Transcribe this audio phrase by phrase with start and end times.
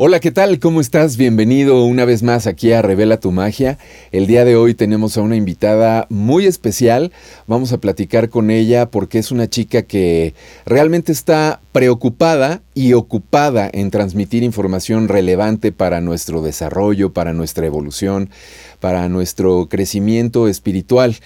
[0.00, 0.60] Hola, ¿qué tal?
[0.60, 1.16] ¿Cómo estás?
[1.16, 3.78] Bienvenido una vez más aquí a Revela tu Magia.
[4.12, 7.10] El día de hoy tenemos a una invitada muy especial.
[7.48, 10.34] Vamos a platicar con ella porque es una chica que
[10.64, 18.30] realmente está preocupada y ocupada en transmitir información relevante para nuestro desarrollo, para nuestra evolución,
[18.78, 21.16] para nuestro crecimiento espiritual.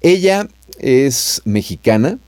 [0.00, 0.48] Ella
[0.80, 2.18] es mexicana,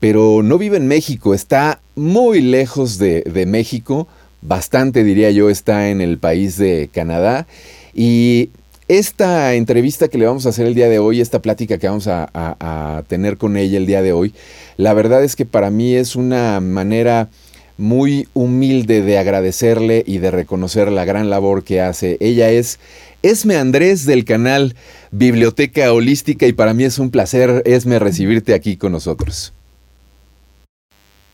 [0.00, 4.08] pero no vive en México, está muy lejos de, de México
[4.42, 7.46] bastante, diría yo, está en el país de Canadá.
[7.94, 8.50] Y
[8.88, 12.08] esta entrevista que le vamos a hacer el día de hoy, esta plática que vamos
[12.08, 14.32] a, tener con ella el día de hoy,
[14.76, 17.28] la verdad es que para mí es una manera
[17.76, 22.16] muy humilde de agradecerle y de reconocer la gran labor que hace.
[22.20, 22.80] Ella es
[23.22, 24.74] Esme Andrés del canal
[25.10, 29.52] Biblioteca Holística y para mí es un placer, Esme, recibirte aquí con nosotros.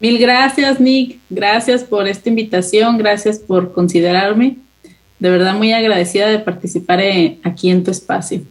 [0.05, 1.19] Mil gracias, Nick.
[1.31, 2.99] Gracias por esta invitación.
[2.99, 4.59] Gracias por considerarme.
[5.19, 7.01] De verdad, muy agradecida de participar
[7.43, 8.43] aquí en tu espacio.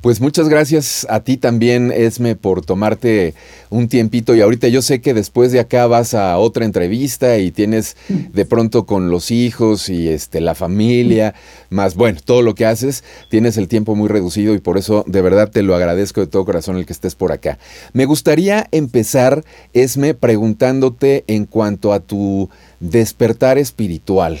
[0.00, 3.34] Pues muchas gracias a ti también, Esme, por tomarte
[3.70, 4.34] un tiempito.
[4.34, 8.44] Y ahorita yo sé que después de acá vas a otra entrevista y tienes de
[8.44, 11.34] pronto con los hijos y este, la familia,
[11.70, 15.22] más bueno, todo lo que haces, tienes el tiempo muy reducido y por eso de
[15.22, 17.58] verdad te lo agradezco de todo corazón el que estés por acá.
[17.92, 24.40] Me gustaría empezar, Esme, preguntándote en cuanto a tu despertar espiritual.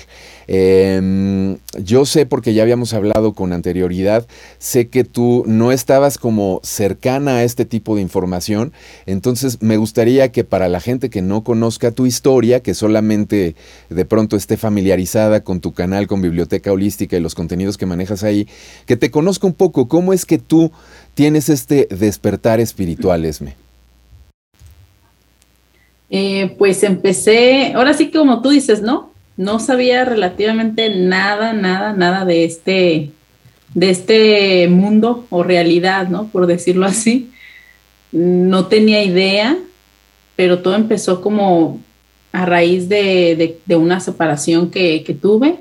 [0.52, 4.26] Em, yo sé, porque ya habíamos hablado con anterioridad,
[4.58, 8.72] sé que tú no estabas como cercana a este tipo de información,
[9.20, 13.54] entonces me gustaría que para la gente que no conozca tu historia, que solamente
[13.90, 18.24] de pronto esté familiarizada con tu canal, con Biblioteca Holística y los contenidos que manejas
[18.24, 18.48] ahí,
[18.86, 20.72] que te conozca un poco cómo es que tú
[21.12, 23.56] tienes este despertar espiritual, Esme.
[26.08, 29.12] Eh, pues empecé, ahora sí como tú dices, ¿no?
[29.36, 33.10] No sabía relativamente nada, nada, nada de este,
[33.74, 36.28] de este mundo o realidad, ¿no?
[36.28, 37.30] Por decirlo así.
[38.12, 39.58] No tenía idea,
[40.36, 41.80] pero todo empezó como
[42.32, 45.56] a raíz de, una separación que, que, tuve,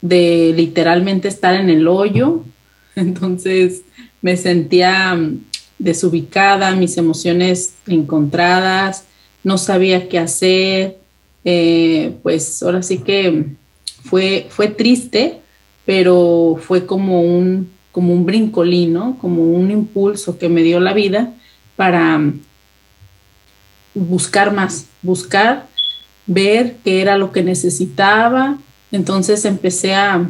[0.00, 2.42] de literalmente estar en el hoyo.
[2.96, 3.82] Entonces
[4.22, 5.18] me sentía
[5.78, 9.04] desubicada, mis emociones encontradas,
[9.44, 10.96] no sabía qué hacer,
[11.44, 13.44] eh, pues ahora sí que
[14.04, 15.40] fue, fue triste,
[15.84, 19.16] pero fue como un, como un brincolín, ¿no?
[19.18, 21.32] Como un impulso que me dio la vida
[21.76, 22.20] para
[23.94, 25.66] buscar más, buscar,
[26.26, 28.58] ver qué era lo que necesitaba.
[28.92, 30.28] Entonces empecé a,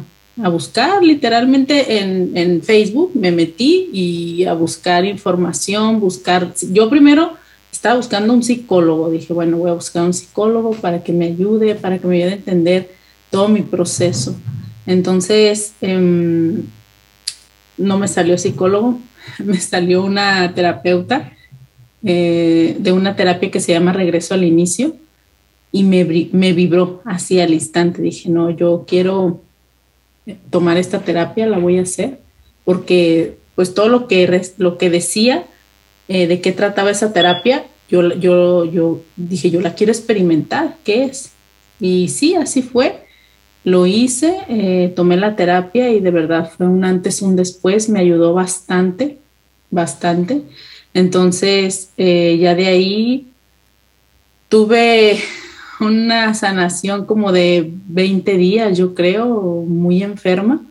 [0.49, 7.33] buscar literalmente en, en, Facebook, me metí y a buscar información, buscar, yo primero
[7.69, 9.09] estaba buscando un psicólogo.
[9.09, 12.31] Dije, bueno, voy a buscar un psicólogo para que me ayude, para que me ayude
[12.31, 12.91] a entender
[13.29, 14.37] todo mi proceso.
[14.85, 16.63] Entonces, em,
[17.77, 18.99] no me salió psicólogo,
[19.43, 21.33] me salió una terapeuta
[22.03, 24.95] eh, de una terapia que se llama Regreso al Inicio
[25.71, 28.01] y me, vibró así al instante.
[28.01, 29.41] Dije, no, yo quiero
[30.49, 32.19] tomar esta terapia, la voy a hacer,
[32.65, 35.45] porque pues todo lo que, lo que decía
[36.07, 41.05] eh, de qué trataba esa terapia, yo, yo, yo dije, yo la quiero experimentar, ¿qué
[41.05, 41.31] es?
[41.79, 43.06] Y sí, así fue.
[43.67, 47.99] Lo hice, eh, tomé la terapia y de verdad fue un antes, un después, me
[47.99, 49.17] ayudó bastante,
[49.69, 50.43] bastante.
[50.93, 53.27] Entonces, eh, ya de ahí
[54.47, 55.19] tuve
[55.81, 60.61] una sanación como de 20 días, yo creo, muy enferma.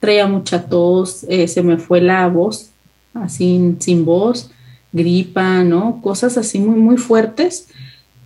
[0.00, 2.70] Traía mucha tos, se me fue la voz,
[3.14, 4.50] así sin voz
[4.92, 6.00] gripa, ¿no?
[6.02, 7.68] Cosas así muy, muy fuertes.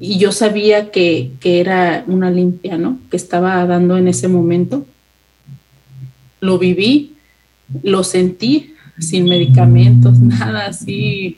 [0.02, 2.98] Y yo sabía que, era una limpia, ¿no?
[3.10, 4.86] Que estaba dando en ese momento.
[6.40, 7.16] Lo viví,
[7.82, 11.36] lo sentí sin medicamentos, nada así,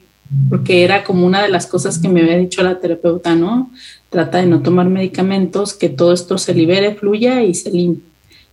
[0.48, 3.72] porque era como una de las cosas que me había dicho la terapeuta, ¿no?
[4.10, 8.04] Trata de no tomar medicamentos, que todo esto se libere, fluya y se limpie.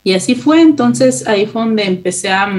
[0.03, 2.51] Y así fue, entonces ahí fue donde empecé a,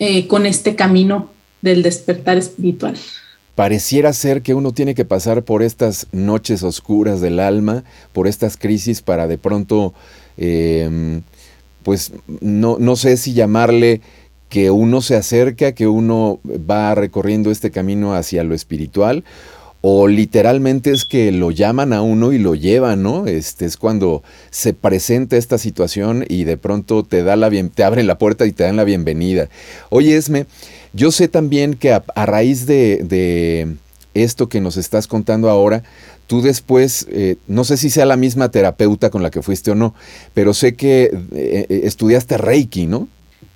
[0.00, 1.30] eh, con este camino
[1.62, 2.96] del despertar espiritual.
[3.60, 7.84] Pareciera ser que uno tiene que pasar por estas noches oscuras del alma,
[8.14, 9.92] por estas crisis para de pronto,
[10.38, 11.20] em,
[11.82, 12.10] pues
[12.40, 14.00] no, no sé si llamarle
[14.48, 19.24] que uno se acerca, que uno va recorriendo este camino hacia lo espiritual,
[19.82, 23.26] o literalmente es que lo llaman a uno y lo llevan, ¿no?
[23.26, 27.84] Este es cuando se presenta esta situación y de pronto te da la bien, te
[27.84, 29.50] abren la puerta y te dan la bienvenida.
[29.90, 30.46] Oye, Esme,
[30.92, 33.76] yo sé también que a, raíz de,
[34.14, 35.82] esto que nos estás contando ahora,
[36.26, 39.74] tú después, eh, no sé si sea la misma terapeuta con la que fuiste o
[39.74, 39.94] no,
[40.34, 43.08] pero sé que eh, eh, estudiaste Reiki, ¿no?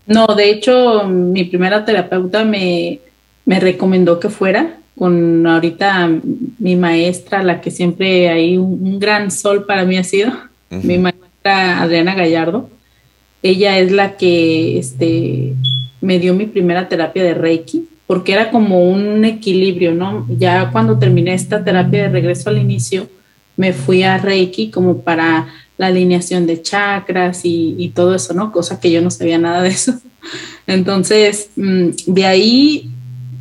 [0.06, 3.00] No, de hecho, mi primera terapeuta me,
[3.46, 6.20] me recomendó que fuera con ahorita
[6.58, 10.32] mi maestra, la que siempre hay un, gran sol para mí ha sido,
[10.70, 12.70] mi maestra Adriana Gallardo.
[13.42, 15.54] Ella es la que este,
[16.04, 20.26] me dio mi primera terapia de Reiki, porque era como un equilibrio, ¿no?
[20.28, 23.08] Ya cuando terminé esta terapia de regreso al inicio,
[23.56, 25.48] me fui a Reiki como para
[25.78, 28.52] la alineación de chakras y, todo eso, ¿no?
[28.52, 29.94] Cosa que yo no sabía nada de eso.
[30.66, 32.90] Entonces, mm, de ahí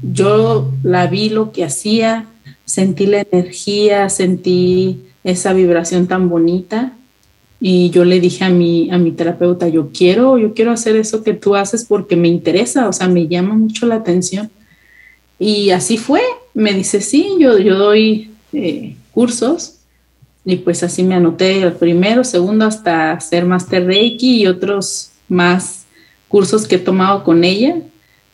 [0.01, 2.27] yo la vi lo que hacía,
[2.63, 6.93] sentí la energía, sentí esa vibración tan bonita
[7.65, 11.23] y yo le dije a mi, a mi terapeuta, yo quiero, yo quiero hacer eso
[11.23, 14.51] que tú haces porque me interesa, o sea, me llama mucho la atención.
[15.39, 16.19] Y así fue,
[16.53, 19.77] me dice, sí, yo, yo doy eh, cursos
[20.43, 25.85] y pues así me anoté el primero, segundo, hasta hacer Master Reiki y otros más
[26.27, 27.77] cursos que he tomado con ella.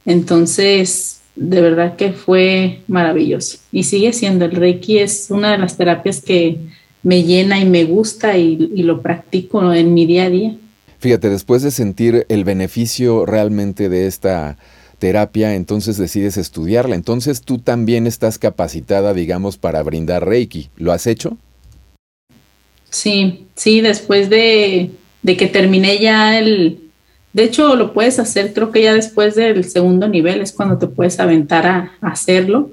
[0.07, 3.59] Entonces, de verdad que fue maravilloso.
[3.71, 6.57] Y sigue siendo, el Reiki es una de las terapias que
[7.03, 10.55] me llena y me gusta y, lo practico en mi día a día.
[10.99, 14.57] Fíjate, después de sentir el beneficio realmente de esta
[14.97, 16.95] terapia, entonces decides estudiarla.
[16.95, 20.69] Entonces tú también estás capacitada, digamos, para brindar Reiki.
[20.75, 21.37] ¿Lo has hecho?
[22.89, 24.91] Sí, sí, después de,
[25.21, 26.89] de que terminé ya el,
[27.33, 30.87] de hecho, lo puedes hacer, creo que ya después del segundo nivel es cuando te
[30.87, 32.71] puedes aventar a, hacerlo.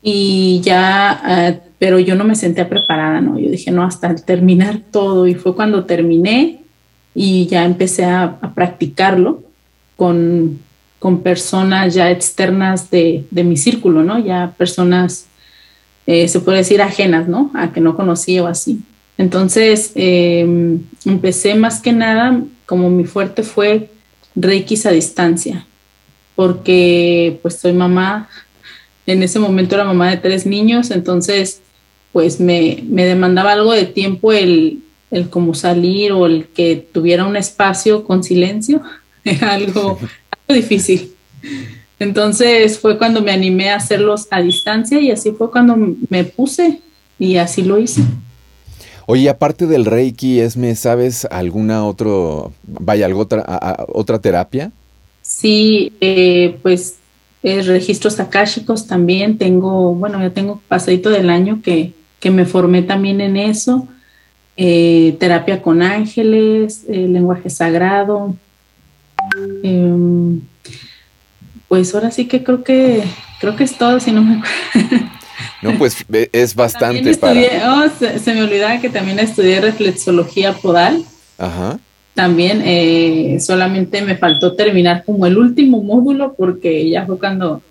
[0.00, 3.38] Y ya, eh, pero yo no me sentía preparada, ¿no?
[3.38, 5.26] Yo dije, no, hasta terminar todo.
[5.26, 6.60] Y fue cuando terminé
[7.14, 9.42] y ya empecé a, practicarlo
[9.96, 10.58] con,
[10.98, 14.18] con, personas ya externas de, mi círculo, ¿no?
[14.18, 15.26] Ya personas,
[16.06, 17.50] eh, se puede decir, ajenas, ¿no?
[17.54, 18.80] A que no conocía o así.
[19.16, 23.90] Entonces, em, empecé más que nada como mi fuerte fue
[24.36, 25.66] Reiki a distancia,
[26.36, 28.28] porque pues soy mamá,
[29.06, 31.62] en ese momento era mamá de tres niños, entonces
[32.12, 37.36] pues me, demandaba algo de tiempo el, el como salir o el que tuviera un
[37.36, 38.82] espacio con silencio,
[39.24, 39.98] era algo,
[40.48, 41.12] algo difícil.
[41.98, 45.76] Entonces fue cuando me animé a hacerlos a distancia y así fue cuando
[46.08, 46.80] me puse
[47.18, 48.02] y así lo hice.
[49.06, 53.44] Oye, aparte del Reiki, Esme, ¿sabes alguna otro, vaya, algo otra,
[53.88, 54.70] otra terapia?
[55.22, 56.96] Sí, eh, pues
[57.42, 61.94] eh, registros akáshicos también tengo, bueno, ya tengo pasadito del año que,
[62.24, 63.88] me formé también en eso.
[64.56, 68.34] Eh, terapia con ángeles, lenguaje sagrado.
[69.62, 70.40] Em,
[71.68, 73.04] pues ahora sí que creo que
[73.40, 75.06] creo que es todo, si no me acuerdo.
[75.60, 77.40] No, pues es bastante para...
[77.72, 81.04] Oh, se, me olvidaba que también estudié reflexología podal.
[81.36, 81.80] Ajá.
[82.14, 87.62] También eh, solamente me faltó terminar como el último módulo porque ya fue cuando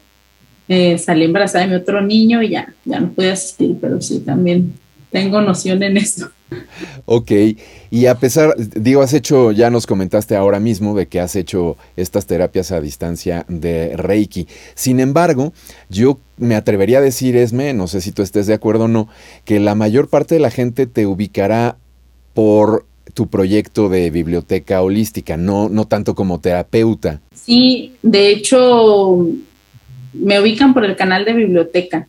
[0.67, 4.19] eh, salí embarazada de mi otro niño y ya, ya no pude asistir, pero sí,
[4.19, 4.73] también
[5.11, 6.29] tengo noción en eso.
[7.05, 7.31] Ok,
[7.89, 11.77] y a pesar, digo, has hecho, ya nos comentaste ahora mismo de que has hecho
[11.95, 14.47] estas terapias a distancia de Reiki.
[14.75, 15.53] Sin embargo,
[15.89, 19.09] yo me atrevería a decir, Esme, no sé si tú estés de acuerdo o no,
[19.45, 21.77] que la mayor parte de la gente te ubicará
[22.33, 27.21] por tu proyecto de biblioteca holística, no, no tanto como terapeuta.
[27.33, 29.27] Sí, de hecho,
[30.19, 32.07] me ubican por el canal de biblioteca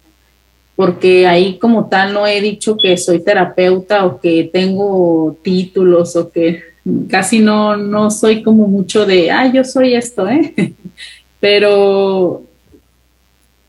[0.78, 6.30] porque ahí como tal no he dicho que soy terapeuta o que tengo títulos o
[6.30, 6.62] que
[7.10, 10.54] casi no, no soy como mucho de, ah, yo soy esto, ¿eh?
[11.40, 12.44] Pero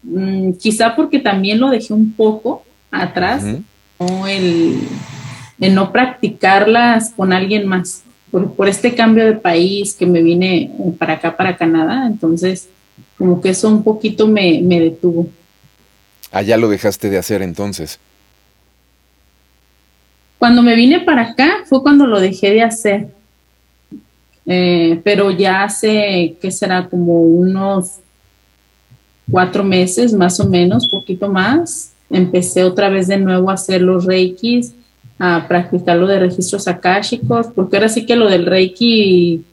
[0.03, 3.43] mm, quizá porque también lo dejé un poco atrás,
[4.27, 4.75] el,
[5.57, 10.69] no practicarlas con alguien más, por, por este cambio de país que me vine
[10.99, 12.69] para acá, para Canadá, entonces
[13.19, 15.27] como que eso un poquito me, me detuvo.
[16.31, 17.99] Allá lo dejaste de hacer entonces.
[20.39, 23.07] Cuando me vine para acá fue cuando lo dejé de hacer.
[24.45, 26.87] Eh, pero ya hace, ¿qué será?
[26.87, 27.97] Como unos
[29.29, 31.91] cuatro meses más o menos, poquito más.
[32.09, 34.73] Empecé otra vez de nuevo a hacer los reikis,
[35.19, 39.43] a practicar lo de registros akáshicos, porque ahora sí que lo del reiki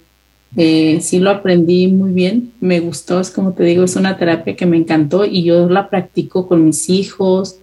[0.56, 4.56] eh, sí lo aprendí muy bien, me gustó, es como te digo, es una terapia
[4.56, 7.58] que me encantó y yo la practico con mis hijos,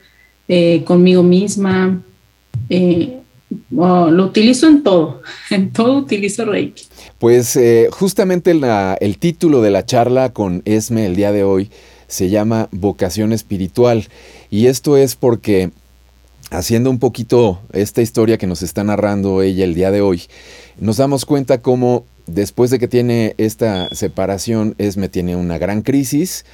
[0.48, 2.02] eh, conmigo misma.
[2.70, 3.20] Eh,
[3.76, 6.86] oh, lo utilizo en todo, en todo utilizo Reiki.
[7.20, 7.58] Pues
[7.92, 11.70] justamente el título de la charla con Esme el día de hoy
[12.14, 14.08] se llama Vocación Espiritual.
[14.50, 15.72] Y esto es porque,
[16.52, 20.24] haciendo un poquito esta historia que nos está narrando ella el día de hoy,
[20.80, 26.46] nos damos cuenta cómo después de que tiene esta separación, Esme tiene una gran crisis,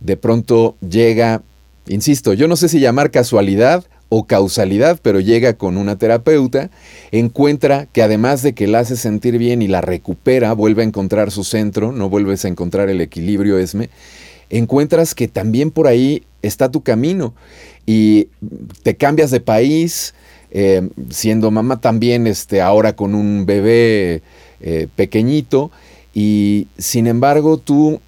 [0.00, 1.42] de pronto llega,
[1.86, 6.70] insisto, yo no sé si llamar casualidad o causalidad, pero llega con una terapeuta,
[7.10, 11.30] encuentra que además de que la hace sentir bien y la recupera, vuelve a encontrar
[11.30, 13.88] su centro, no vuelves a encontrar el equilibrio, Esme,
[14.50, 17.34] encuentras que también por ahí está tu camino
[17.86, 18.28] y
[18.82, 20.14] te cambias de país,
[20.50, 24.22] eh, siendo mamá también este, ahora con un bebé
[24.60, 25.70] eh, pequeñito
[26.14, 28.00] y sin embargo tú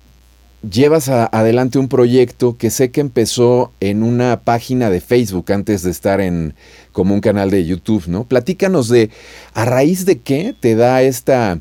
[0.68, 5.90] llevas adelante un proyecto que sé que empezó en una página de Facebook antes de
[5.90, 6.54] estar en
[6.92, 8.24] como un canal de YouTube, ¿no?
[8.24, 9.10] Platícanos de
[9.54, 11.60] a raíz de qué te da esta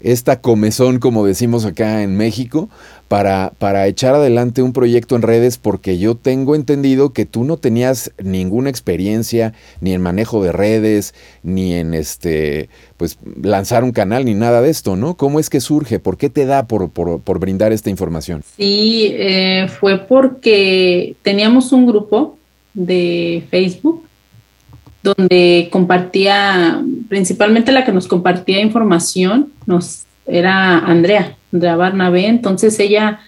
[0.00, 2.68] esta comezón, como decimos acá en México,
[3.08, 7.56] para, para echar adelante un proyecto en redes, porque yo tengo entendido que tú no
[7.56, 14.24] tenías ninguna experiencia ni en manejo de redes, ni en este, pues lanzar un canal,
[14.24, 15.16] ni nada de esto, ¿no?
[15.16, 15.98] ¿Cómo es que surge?
[15.98, 16.90] ¿Por qué te da por,
[17.40, 18.42] brindar esta información?
[18.56, 22.38] Sí, eh, fue porque teníamos un grupo
[22.74, 24.04] de Facebook
[25.02, 33.20] donde compartía, principalmente la que nos compartía información, nos era Andrea, Andrea Barnabé, entonces ella,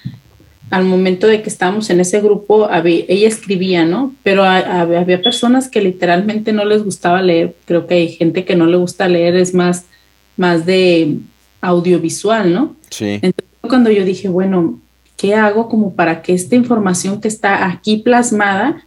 [0.70, 4.14] al momento de que estábamos en ese grupo, ella escribía, ¿no?
[4.22, 8.66] Pero había personas que literalmente no les gustaba leer, creo que hay gente que no
[8.66, 9.86] le gusta leer, es más,
[10.36, 11.16] más de
[11.60, 12.76] audiovisual, ¿no?
[12.90, 13.18] Sí.
[13.22, 14.78] Entonces cuando yo dije, bueno,
[15.16, 18.84] ¿qué hago como para que esta información que está aquí plasmada,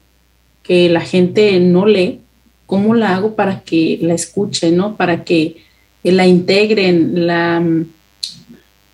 [0.63, 2.22] que la gente no lee,
[2.66, 4.96] ¿cómo la hago para que la escuchen, ¿no?
[4.96, 5.58] Para que
[6.04, 7.64] la integren, la,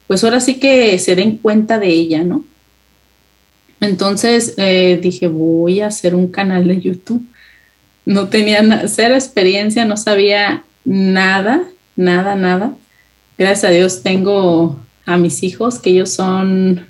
[0.08, 2.46] pues ahora sí que se den cuenta de ella, ¿no?
[3.80, 7.26] Entonces eh, dije, voy a hacer un canal de YouTube.
[8.06, 11.64] No tenía cero experiencia, no sabía nada,
[11.96, 12.76] nada, nada.
[13.38, 16.86] Gracias a Dios tengo a mis hijos, que ellos son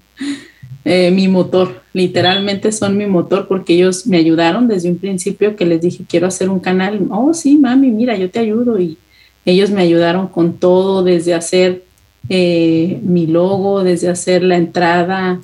[0.84, 5.65] eh, mi motor, literalmente son mi motor porque ellos me ayudaron desde un principio que
[5.65, 7.07] les dije, quiero hacer un canal.
[7.10, 8.79] Oh, sí, mami, mira, yo te ayudo.
[8.79, 8.98] Y
[9.45, 11.83] ellos me ayudaron con todo, desde hacer
[12.29, 15.41] eh, mi logo, desde hacer la entrada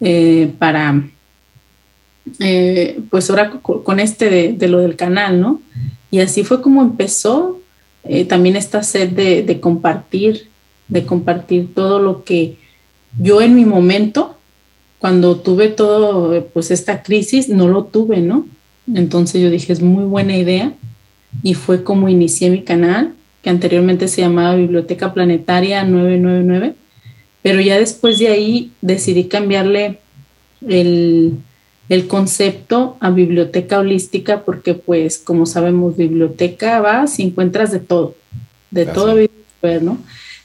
[0.00, 1.02] eh, para,
[3.10, 5.60] pues ahora con este de, lo del canal, ¿no?
[6.10, 7.60] Y así fue como empezó
[8.28, 10.48] también esta sed de compartir,
[10.86, 12.56] de compartir todo lo que
[13.20, 14.37] yo en mi momento
[14.98, 18.46] cuando tuve todo, pues esta crisis, no lo tuve, ¿no?
[18.92, 20.72] Entonces yo dije, es muy buena idea
[21.42, 26.74] y fue como inicié mi canal, que anteriormente se llamaba Biblioteca Planetaria 999,
[27.42, 30.00] pero ya después de ahí decidí cambiarle
[30.66, 31.38] el,
[32.08, 38.14] concepto a biblioteca holística porque pues como sabemos biblioteca vas y encuentras de todo,
[38.70, 39.16] de todo,
[39.80, 39.98] ¿no?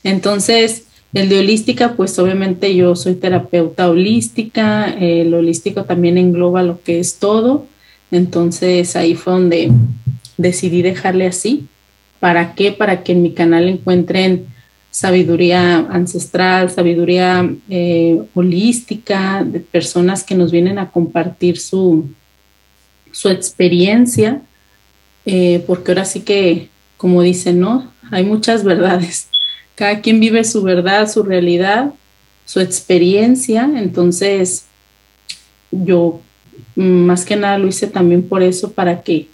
[0.04, 6.82] Entonces el de holística, pues obviamente yo soy terapeuta holística, el holístico también engloba lo
[6.82, 7.68] que es todo,
[8.12, 9.72] entonces ahí fue donde
[10.38, 11.68] decidí dejarle así.
[12.20, 12.72] ¿Para qué?
[12.72, 14.48] Para que en mi canal encuentren
[14.90, 22.10] sabiduría ancestral, sabiduría eh, holística, de personas que nos vienen a compartir su,
[23.12, 24.42] su experiencia,
[25.26, 27.92] eh, porque ahora sí que, como dicen, ¿no?
[28.12, 29.30] Hay muchas verdades
[29.76, 31.94] cada quien vive su verdad, su realidad,
[32.46, 33.70] su experiencia.
[33.76, 34.66] Entonces,
[35.72, 36.22] yo
[36.76, 39.28] más que nada lo hice también por eso, para que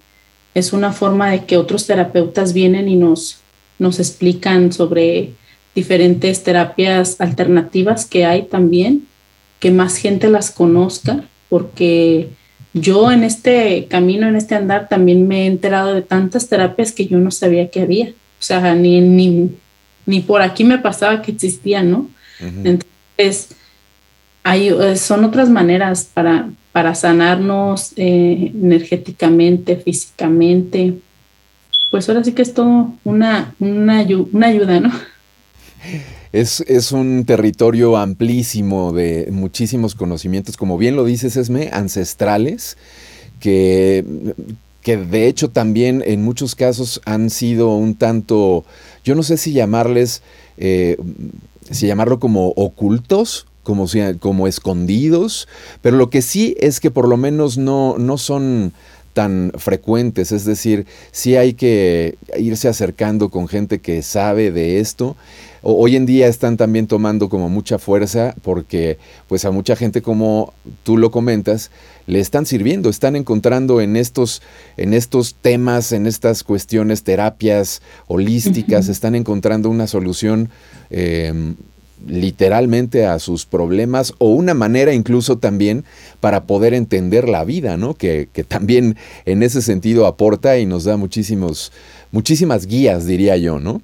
[0.54, 3.40] es una forma de que otros terapeutas vienen y nos,
[3.78, 5.32] nos explican sobre
[5.74, 9.06] diferentes terapias alternativas que hay también,
[9.60, 12.30] que más gente las conozca, porque
[12.72, 17.06] yo en este camino, en este andar, también me he enterado de tantas terapias que
[17.06, 18.08] yo no sabía que había.
[18.08, 19.50] O sea, ni, ni,
[20.10, 22.08] ni por aquí me pasaba que existían, ¿no?
[22.40, 23.50] Entonces,
[24.42, 30.94] hay, eh, son otras maneras para, para sanarnos eh, energéticamente, físicamente.
[31.92, 34.90] Pues ahora sí que es todo una, una, ayuda, ¿no?
[36.32, 42.76] Es, es, un territorio amplísimo de muchísimos conocimientos, como bien lo dices, Esme, ancestrales,
[43.38, 44.04] que,
[44.82, 48.64] que de hecho también en muchos casos han sido un tanto
[49.04, 50.22] yo no sé si llamarles,
[50.56, 50.96] eh,
[51.70, 53.86] si llamarlo como ocultos, como,
[54.18, 55.48] como escondidos,
[55.82, 58.72] pero lo que sí es que por lo menos no, no son
[59.12, 65.16] tan frecuentes, es decir, sí hay que irse acercando con gente que sabe de esto.
[65.62, 68.98] Hoy en día están también tomando como mucha fuerza porque
[69.28, 70.52] pues a mucha gente como
[70.82, 71.70] tú lo comentas,
[72.06, 74.42] le están sirviendo, están encontrando en estos,
[74.76, 80.50] en estos temas, en estas cuestiones, terapias holísticas, están encontrando una solución
[80.90, 81.54] em,
[82.06, 85.84] literalmente a sus problemas o una manera incluso también
[86.20, 87.94] para poder entender la vida, ¿no?
[87.94, 91.72] Que, también en ese sentido aporta y nos da muchísimos,
[92.10, 93.82] muchísimas guías, diría yo, ¿no?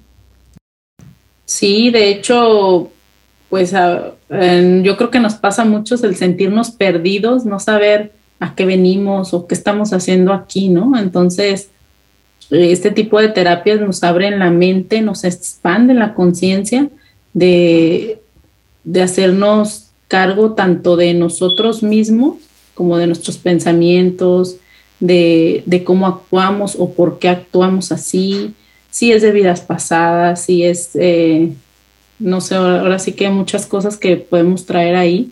[1.47, 2.91] Sí, de hecho,
[3.49, 8.11] pues yo creo que nos pasa mucho el sentirnos perdidos, no saber
[8.41, 10.99] a qué venimos o qué estamos haciendo aquí, ¿no?
[10.99, 11.69] Entonces,
[12.51, 16.89] este tipo de terapias nos abren la mente, nos expanden la conciencia
[17.33, 18.21] de,
[19.01, 22.35] hacernos cargo tanto de nosotros mismos
[22.73, 24.57] como de nuestros pensamientos,
[24.99, 28.53] de, cómo actuamos o por qué actuamos así,
[28.89, 31.51] si es de vidas pasadas, si es, eh,
[32.19, 35.31] no sé, ahora sí que hay muchas cosas que podemos traer ahí,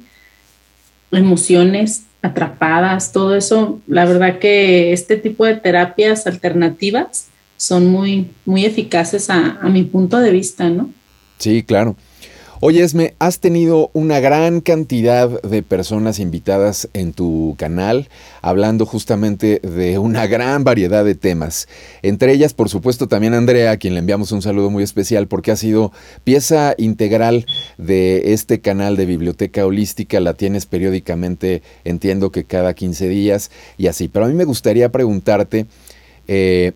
[1.11, 8.65] emociones atrapadas, todo eso, la verdad que este tipo de terapias alternativas son muy, muy
[8.65, 10.89] eficaces a, a mi punto de vista, ¿no?
[11.37, 11.95] Sí, claro.
[12.67, 18.09] Oye, Esme, has tenido una gran cantidad de personas invitadas en tu canal,
[18.41, 21.67] hablando justamente de una gran variedad de temas.
[22.01, 25.51] Entre ellas, por supuesto, también Andrea, a quien le enviamos un saludo muy especial porque
[25.51, 25.91] ha sido
[26.23, 27.45] pieza integral
[27.77, 30.19] de este canal de Biblioteca Holística.
[30.19, 34.07] La tienes periódicamente, entiendo que cada 15 días y así.
[34.07, 35.67] Pero a mí me gustaría preguntarte,
[36.27, 36.71] eh,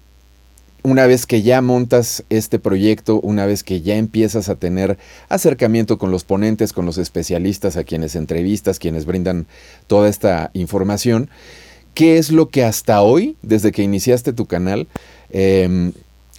[0.84, 5.98] una vez que ya montas este proyecto, una vez que ya empiezas a tener acercamiento
[5.98, 9.46] con los ponentes, con los especialistas, a quienes entrevistas, quienes brindan
[9.88, 11.30] toda esta información,
[11.94, 14.88] ¿qué es lo que hasta hoy, desde que iniciaste tu canal,
[15.32, 15.92] em,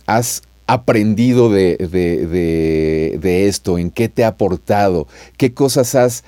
[0.06, 3.78] has aprendido de, de, esto?
[3.78, 5.06] ¿En qué te ha aportado?
[5.36, 6.24] ¿Qué cosas has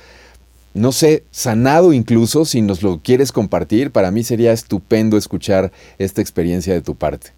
[0.74, 6.22] no sé, sanado incluso, si nos lo quieres compartir, para mí sería estupendo escuchar esta
[6.22, 7.32] experiencia de tu parte.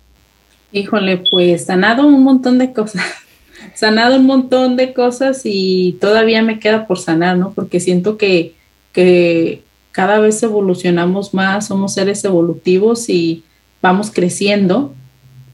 [0.74, 3.04] Híjole, pues sanado un montón de cosas,
[3.74, 7.52] sanado un montón de cosas y todavía me queda por sanar, ¿no?
[7.52, 8.56] Porque siento que,
[8.92, 13.44] que cada vez evolucionamos más, somos seres evolutivos y
[13.80, 14.92] vamos creciendo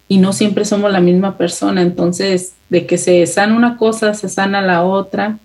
[0.08, 1.82] y no siempre somos la misma persona.
[1.82, 5.38] Entonces, de que se sana una cosa, se sana la otra,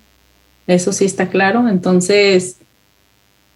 [0.67, 1.67] eso sí está claro.
[1.67, 2.59] Entonces,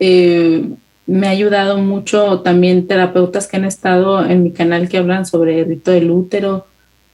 [0.01, 0.65] eh,
[1.09, 5.61] me ha ayudado mucho también terapeutas que han estado en mi canal que hablan sobre
[5.61, 6.67] el rito del útero,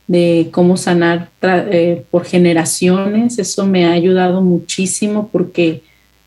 [0.07, 3.39] de cómo sanar eh, por generaciones.
[3.39, 5.81] Eso me ha ayudado muchísimo porque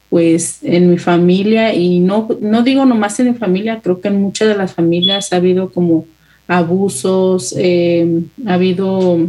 [0.08, 4.22] pues en mi familia, y no, no digo nomás en mi familia, creo que en
[4.22, 6.06] muchas de las familias ha habido como
[6.46, 9.28] abusos, eh, ha habido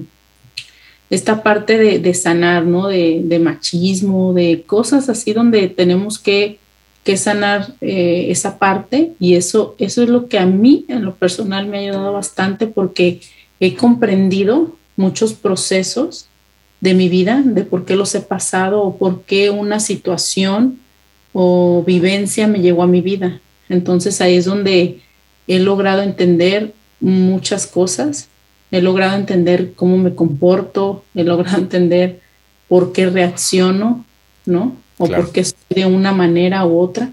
[1.09, 2.87] esta parte de, sanar, ¿no?
[2.87, 6.59] De machismo, de cosas así donde tenemos que
[7.09, 11.15] que sanar eh, esa parte y eso, eso es lo que a mí en lo
[11.15, 13.19] personal me ha ayudado bastante porque
[13.59, 16.27] he comprendido muchos procesos
[16.81, 20.77] de mi vida, de por qué los he pasado o por qué una situación
[21.33, 23.41] o vivencia me llegó a mi vida.
[23.69, 24.99] Entonces ahí es donde
[25.47, 28.29] he logrado entender muchas cosas,
[28.69, 32.19] he logrado entender cómo me comporto, he logrado entender
[32.67, 34.05] por qué reacciono,
[34.45, 34.75] ¿no?
[34.99, 37.11] O porque estoy de una manera u otra.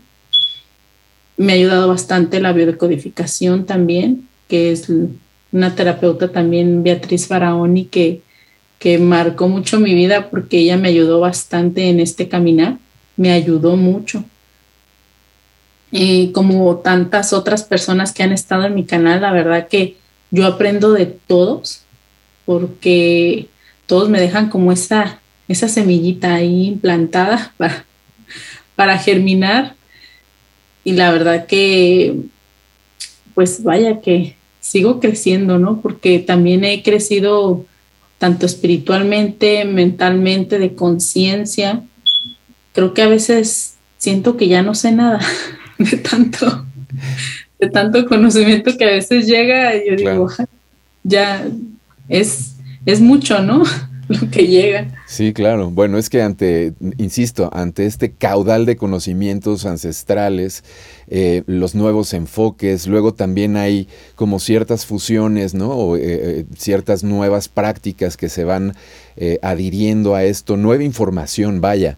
[1.37, 4.91] Me ha ayudado bastante la biodecodificación también, que es
[5.53, 8.23] una terapeuta también, Beatriz Faraoni, que,
[8.81, 12.79] que marcó mucho mi vida porque ella me ayudó bastante en este caminar,
[13.17, 14.25] me ayudó mucho.
[15.93, 19.97] Y como tantas otras personas que han estado en mi canal, la verdad que
[20.33, 21.83] yo aprendo de todos
[22.45, 23.47] porque
[23.87, 27.85] todos me dejan como esa esa semillita ahí implantada para,
[28.75, 29.75] para germinar.
[30.85, 32.17] Y la verdad que,
[33.35, 35.81] pues vaya que sigo creciendo, ¿no?
[35.81, 37.65] Porque también he crecido
[38.19, 41.83] tanto espiritualmente, mentalmente, de conciencia.
[42.73, 45.21] Creo que a veces siento que ya no sé nada
[45.79, 46.67] de tanto,
[47.59, 50.29] de tanto conocimiento que a veces llega y yo digo,
[51.03, 51.47] ya
[52.09, 53.65] es, es mucho, ¿no?
[54.09, 54.89] Lo que llega.
[55.07, 55.71] Sí, claro.
[55.71, 60.65] Bueno, es que ante, insisto, ante este caudal de conocimientos ancestrales,
[61.09, 65.71] eh, los nuevos enfoques, luego también hay como ciertas fusiones, ¿no?
[65.71, 68.75] O, eh, eh, ciertas nuevas prácticas que se van
[69.41, 71.97] adhiriendo a esto, nueva información, vaya.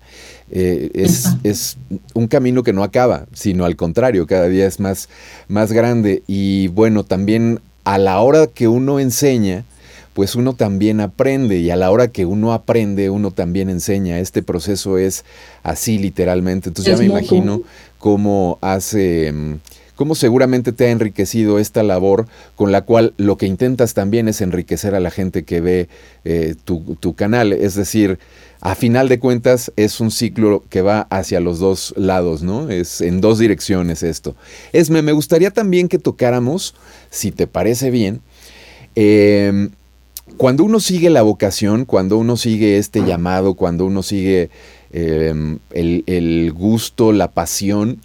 [0.53, 1.77] es, es,
[2.15, 5.09] un camino que no acaba, sino al contrario, cada día es más,
[5.49, 6.23] más grande.
[6.29, 9.65] Y bueno, también a la hora que uno enseña,
[10.19, 14.19] pues uno también aprende y a la hora que uno aprende, uno también enseña.
[14.19, 15.25] Este proceso es
[15.63, 16.71] así literalmente.
[16.71, 17.63] Entonces ya me imagino
[18.01, 19.61] cómo hace, mm,
[19.95, 22.27] cómo seguramente te ha enriquecido esta labor
[22.57, 25.89] con la cual lo que intentas también es enriquecer a la gente que ve
[26.25, 27.53] eh, tu, tu canal.
[27.53, 28.19] Es decir,
[28.61, 32.71] a final de cuentas es un ciclo que va hacia los dos lados, ¿no?
[32.71, 34.35] Es en dos direcciones esto.
[34.73, 36.75] Esme, me gustaría también que tocáramos,
[37.09, 38.21] si te parece bien,
[38.97, 39.69] eh,
[40.37, 44.51] cuando uno sigue la vocación, cuando uno sigue este llamado, cuando uno sigue
[44.93, 48.01] em, el, gusto, la pasión,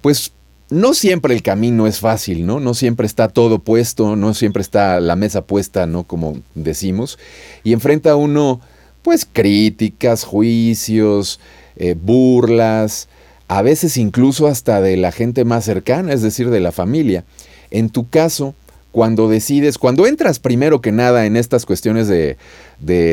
[0.00, 0.32] pues
[0.70, 2.60] no siempre el camino es fácil, ¿no?
[2.60, 6.04] No siempre está todo puesto, no siempre está la mesa puesta, ¿no?
[6.04, 7.18] Como decimos.
[7.64, 8.60] Y enfrenta uno,
[9.02, 11.40] pues, críticas, juicios,
[11.76, 13.08] eh, burlas,
[13.48, 17.24] a veces incluso hasta de la gente más cercana, es decir, de la familia.
[17.70, 18.54] En tu caso,
[18.94, 22.38] cuando decides, cuando entras primero que nada en estas cuestiones de,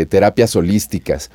[0.05, 1.31] terapias holísticas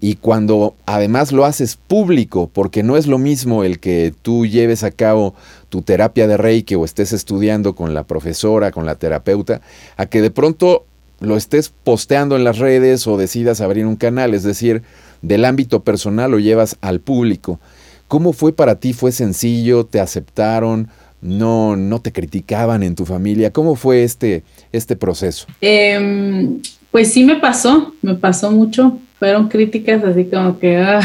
[0.00, 4.84] y cuando además lo haces público, porque no es lo mismo el que tú lleves
[4.84, 5.34] a cabo
[5.68, 9.60] tu terapia de Reiki o estés estudiando con la profesora, con la terapeuta,
[9.98, 10.86] a que de pronto
[11.20, 14.82] lo estés posteando en las redes o decidas abrir un canal, es decir,
[15.20, 17.60] del ámbito personal lo llevas al público.
[18.08, 18.94] ¿Cómo fue para ti?
[18.94, 19.84] ¿Fue sencillo?
[19.84, 20.88] ¿Te aceptaron?
[21.20, 23.52] No, no te criticaban en tu familia?
[23.52, 25.46] ¿Cómo fue este, este proceso?
[25.60, 28.98] Em, pues sí me pasó, me pasó mucho.
[29.18, 31.00] Fueron críticas así como que ah,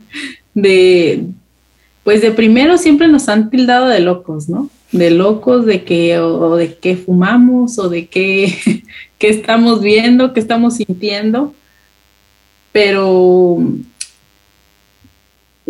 [0.54, 1.24] de,
[2.04, 4.70] pues de primero siempre nos han tildado de locos, ¿no?
[4.92, 8.82] De locos, de que, o, de que fumamos, o de que,
[9.18, 11.54] que estamos viendo, que estamos sintiendo.
[12.72, 13.58] Pero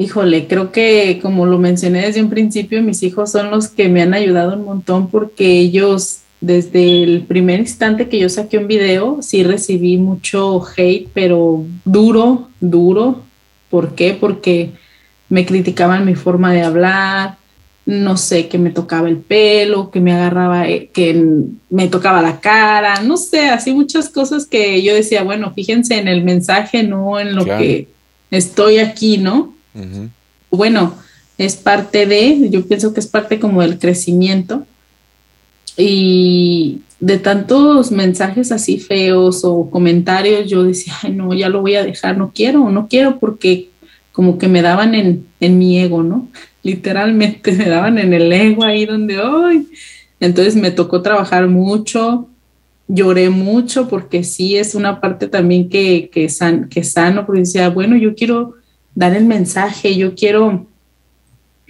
[0.00, 4.00] híjole, creo que como lo mencioné desde un principio, mis hijos son los que me
[4.00, 9.18] han ayudado un montón porque ellos, desde el primer instante que yo saqué un video,
[9.20, 13.22] sí recibí mucho hate, pero duro, duro.
[13.68, 14.16] ¿Por qué?
[14.18, 14.70] Porque
[15.28, 17.36] me criticaban mi forma de hablar,
[17.84, 21.22] no sé, que me tocaba el pelo, que me agarraba, eh, que
[21.68, 26.08] me tocaba la cara, no sé, así muchas cosas que yo decía, bueno, fíjense en
[26.08, 27.88] el mensaje, no en lo que
[28.30, 29.59] estoy aquí, ¿no?
[30.50, 30.94] Bueno,
[31.38, 34.66] es parte de, yo pienso que es parte como del crecimiento
[35.76, 41.84] y de tantos mensajes así feos o comentarios, yo decía, no, ya lo voy a
[41.84, 43.70] dejar, no quiero, no quiero porque
[44.12, 46.28] como que me daban en, en mi ego, ¿no?
[46.62, 49.68] Literalmente me daban en el ego ahí donde hoy.
[50.20, 52.28] Entonces me tocó trabajar mucho,
[52.86, 57.70] lloré mucho porque sí es una parte también que, que, san, que sano, porque decía,
[57.70, 58.59] bueno, yo quiero
[58.94, 60.66] dar el mensaje, yo quiero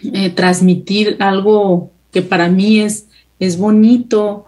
[0.03, 3.07] eh, transmitir algo que para mí es,
[3.39, 4.47] es bonito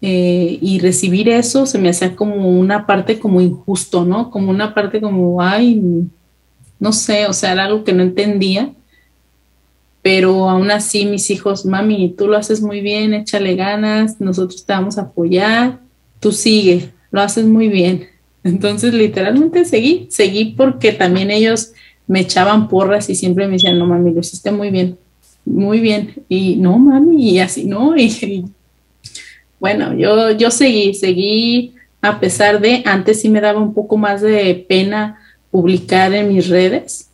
[0.00, 4.30] eh, y recibir eso se me hacía como una parte como injusto, ¿no?
[4.30, 5.82] Como una parte como, ay,
[6.78, 8.72] no sé, o sea, era algo que no entendía,
[10.02, 14.72] pero aún así mis hijos, mami, tú lo haces muy bien, échale ganas, nosotros te
[14.72, 15.80] vamos a apoyar,
[16.20, 18.08] tú sigue, lo haces muy bien.
[18.44, 21.72] Entonces, literalmente seguí, seguí porque también ellos
[22.06, 24.98] me echaban porras y siempre me decían, no mami, lo hiciste muy bien,
[25.44, 26.14] muy bien.
[26.28, 27.96] Y no mami, y así, ¿no?
[27.96, 28.44] Y,
[29.58, 34.20] bueno, yo, yo seguí, seguí a pesar de, antes sí me daba un poco más
[34.20, 35.18] de pena
[35.50, 37.08] publicar en mis redes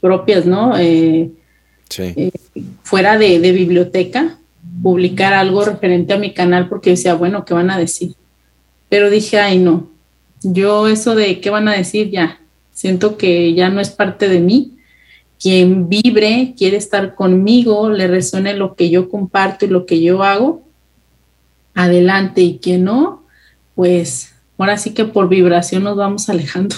[0.00, 0.78] propias, ¿no?
[0.78, 1.30] Eh,
[1.88, 2.02] sí.
[2.16, 2.30] Eh,
[2.82, 4.38] fuera de, de biblioteca,
[4.82, 8.14] publicar algo referente a mi canal porque decía, bueno, ¿qué van a decir?
[8.88, 9.88] Pero dije, ay, no,
[10.42, 12.40] yo eso de qué van a decir ya,
[12.82, 14.72] siento que ya no es parte de mí.
[15.40, 20.24] Quien vibre, quiere estar conmigo, le resuene lo que yo comparto y lo que yo
[20.24, 20.64] hago,
[21.74, 22.40] adelante.
[22.40, 23.22] Y quien no,
[23.76, 26.74] pues ahora sí que por vibración nos vamos alejando.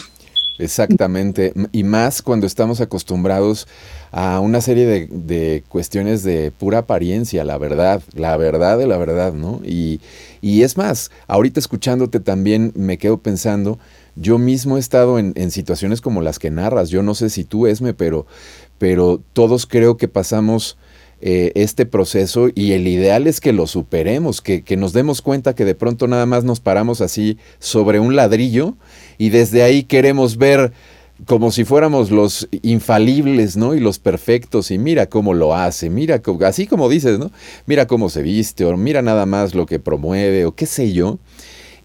[0.59, 3.67] Exactamente, y más cuando estamos acostumbrados
[4.13, 8.97] a una serie de, de, cuestiones de pura apariencia, la verdad, la verdad de la
[8.97, 9.63] verdad, ¿no?
[9.65, 10.01] Y,
[10.43, 13.81] y es más, ahorita escuchándote también me quedo pensando,
[14.17, 16.91] yo mismo he estado en, situaciones como las que narras.
[16.91, 18.27] Yo no sé si tú, Esme, pero,
[18.79, 20.77] pero todos creo que pasamos
[21.21, 25.55] eh, este proceso y el ideal es que lo superemos, que, que, nos demos cuenta
[25.55, 28.75] que de pronto nada más nos paramos así sobre un ladrillo
[29.17, 30.73] y desde ahí queremos ver
[31.27, 33.75] como si fuéramos los infalibles, ¿no?
[33.75, 37.31] Y los perfectos, y mira cómo lo hace, mira, así como dices, ¿no?
[37.67, 41.19] Mira cómo se viste, o mira nada más lo que promueve, o qué sé yo.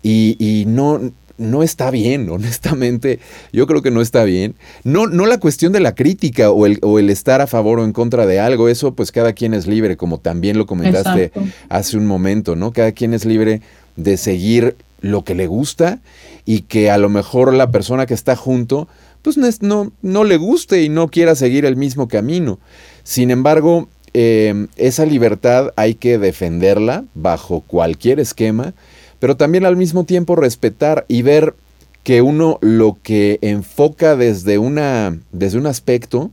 [0.01, 0.99] Y, y no,
[1.39, 3.19] no está bien, honestamente,
[3.51, 4.55] yo creo que no está bien.
[4.83, 7.85] No, no la cuestión de la crítica o el, o el estar a favor o
[7.85, 11.31] en contra de algo, eso pues cada quien es libre, como también lo comentaste
[11.69, 12.71] hace un momento, ¿no?
[12.71, 13.61] Cada quien es libre
[13.95, 15.99] de seguir lo que le gusta
[16.45, 18.87] y que a lo mejor la persona que está junto
[19.21, 22.59] pues no, no le guste y no quiera seguir el mismo camino.
[23.03, 28.73] Sin embargo, eh, esa libertad hay que defenderla bajo cualquier esquema
[29.19, 31.55] pero también al mismo tiempo respetar y ver
[32.03, 36.31] que uno lo que enfoca desde, una, desde un aspecto,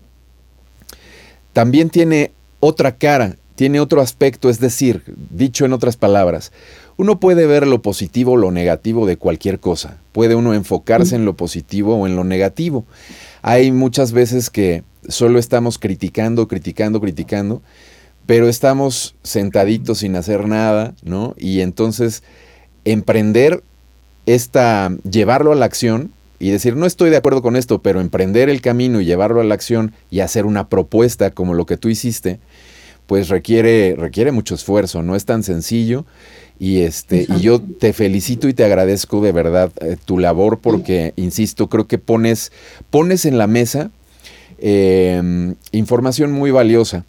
[1.52, 6.52] también tiene otra cara, tiene otro aspecto, es decir, dicho en otras palabras,
[6.96, 11.24] uno puede ver lo positivo o lo negativo de cualquier cosa, puede uno enfocarse en
[11.24, 12.84] lo positivo o en lo negativo.
[13.42, 17.62] Hay muchas veces que solo estamos criticando, criticando, criticando,
[18.24, 21.34] pero estamos sentaditos sin hacer nada, ¿no?
[21.38, 22.22] Y entonces
[22.86, 23.62] emprender
[24.24, 28.48] esta, llevarlo a la acción y decir, no estoy de acuerdo con esto, pero emprender
[28.48, 31.88] el camino y llevarlo a la acción y hacer una propuesta como lo que tú
[31.88, 32.38] hiciste,
[33.06, 36.04] pues requiere, requiere mucho esfuerzo, no es tan sencillo.
[36.58, 41.12] Y, este, y yo te felicito y te agradezco de verdad eh, tu labor porque,
[41.16, 42.50] insisto, creo que pones,
[42.88, 43.90] pones en la mesa
[44.58, 47.04] em, información muy valiosa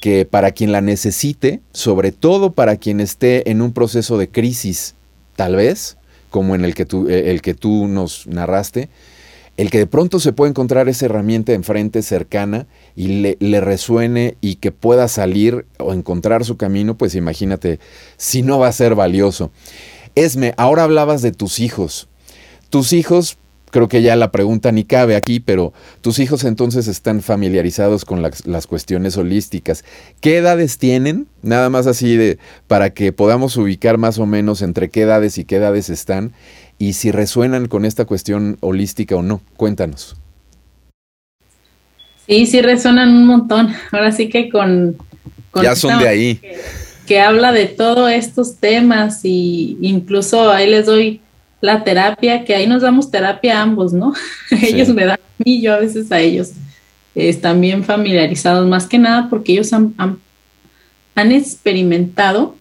[0.00, 4.94] que para quien la necesite, sobre todo para quien esté en un proceso de crisis
[5.36, 5.96] tal vez,
[6.30, 8.88] como en el que tú, eh, el que tú nos narraste,
[9.56, 14.36] el que de pronto se puede encontrar esa herramienta enfrente cercana y le, le, resuene
[14.42, 17.80] y que pueda salir o encontrar su camino, pues imagínate
[18.18, 19.50] si no va a ser valioso.
[20.14, 22.08] Esme, ahora hablabas de tus hijos.
[22.68, 23.38] Tus hijos
[23.70, 28.22] creo que ya la pregunta ni cabe aquí, pero tus hijos entonces están familiarizados con
[28.22, 29.84] las, cuestiones holísticas.
[30.20, 31.26] ¿Qué edades tienen?
[31.42, 35.44] Nada más así de para que podamos ubicar más o menos entre qué edades y
[35.44, 36.32] qué edades están
[36.78, 39.40] y si resuenan con esta cuestión holística o no.
[39.56, 40.16] Cuéntanos.
[42.26, 43.74] Sí, sí resuenan un montón.
[43.92, 44.96] Ahora sí que con...
[45.62, 46.34] ya son de ahí.
[46.36, 46.58] Que,
[47.06, 51.20] que habla de todos estos temas y incluso ahí les doy
[51.60, 54.12] la terapia, que ahí nos damos terapia a ambos, ¿no?
[54.62, 56.52] ellos me dan a mí, yo a veces a ellos.
[57.14, 59.94] están bien familiarizados, más que nada porque ellos han,
[61.14, 62.56] han, experimentado,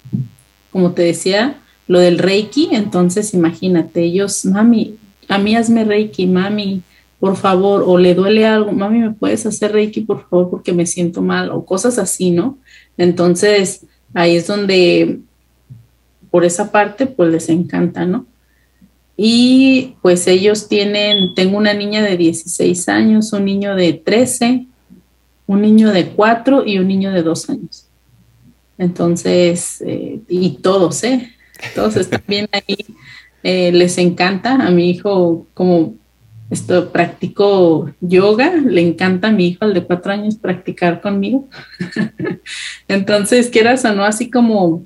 [0.71, 4.95] como te decía, lo del Reiki, entonces imagínate, ellos, mami,
[5.27, 6.81] a mí hazme Reiki, mami,
[7.19, 10.86] por favor, o le duele algo, mami, ¿me puedes hacer Reiki, por favor, porque me
[10.86, 12.58] siento mal, o cosas así, ¿no?
[12.97, 15.19] Entonces, ahí es donde,
[16.31, 18.25] por esa parte, pues les encanta, ¿no?
[19.17, 24.65] Y pues ellos tienen, tengo una niña de 16 años, un niño de 13,
[25.47, 27.88] un niño de 4 y un niño de 2 años.
[28.78, 31.32] Entonces, eh, y todos, ¿eh?
[31.73, 32.78] Todos están bien ahí.
[33.43, 34.56] Eh, les encanta.
[34.56, 35.95] A mi hijo, como
[36.49, 41.47] esto, practico yoga, le encanta a mi hijo, al de 4 años, practicar conmigo.
[42.89, 44.84] Entonces, quieras o no, así como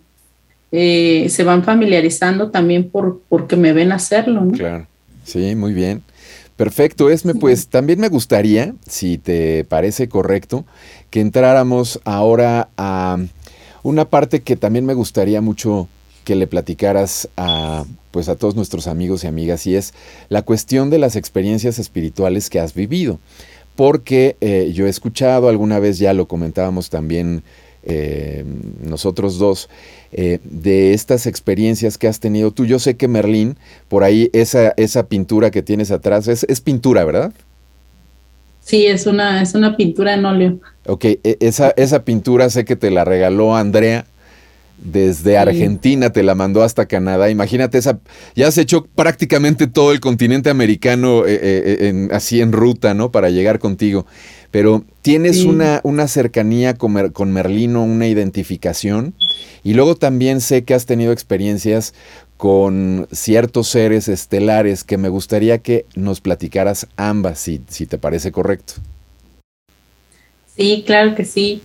[0.72, 4.42] eh, se van familiarizando también por porque me ven hacerlo.
[4.42, 4.52] ¿no?
[4.52, 4.88] Claro,
[5.24, 6.04] sí, muy bien.
[6.56, 10.66] Perfecto, Esme, pues también me gustaría, si te parece correcto,
[11.10, 13.18] que entráramos ahora a
[13.82, 15.88] una parte que también me gustaría mucho
[16.26, 19.94] que le platicaras a pues a todos nuestros amigos y amigas y es
[20.30, 23.20] la cuestión de las experiencias espirituales que has vivido
[23.76, 27.44] porque eh, yo he escuchado alguna vez ya lo comentábamos también
[27.84, 28.44] eh,
[28.84, 29.70] nosotros dos,
[30.12, 32.66] eh, de estas experiencias que has tenido tú.
[32.66, 37.06] Yo sé que Merlín, por ahí esa, esa pintura que tienes atrás, es, es pintura,
[37.06, 37.32] ¿verdad?
[38.62, 40.60] Sí, es una, es una pintura en óleo.
[40.86, 44.06] Ok, e, esa, esa pintura sé que te la regaló Andrea
[44.78, 47.30] desde Argentina, te la mandó hasta Canadá.
[47.30, 48.00] Imagínate esa,
[48.36, 53.12] ya has hecho prácticamente todo el continente americano eh, así en ruta, ¿no?
[53.12, 54.06] Para llegar contigo
[54.52, 59.14] pero tienes una, una, cercanía con, con, Merlino, una identificación,
[59.64, 61.94] y luego también sé que has tenido experiencias
[62.38, 68.32] con ciertos seres estelares que me gustaría que nos platicaras ambas, si, si te parece
[68.32, 68.74] correcto.
[70.56, 71.62] Sí, claro que sí.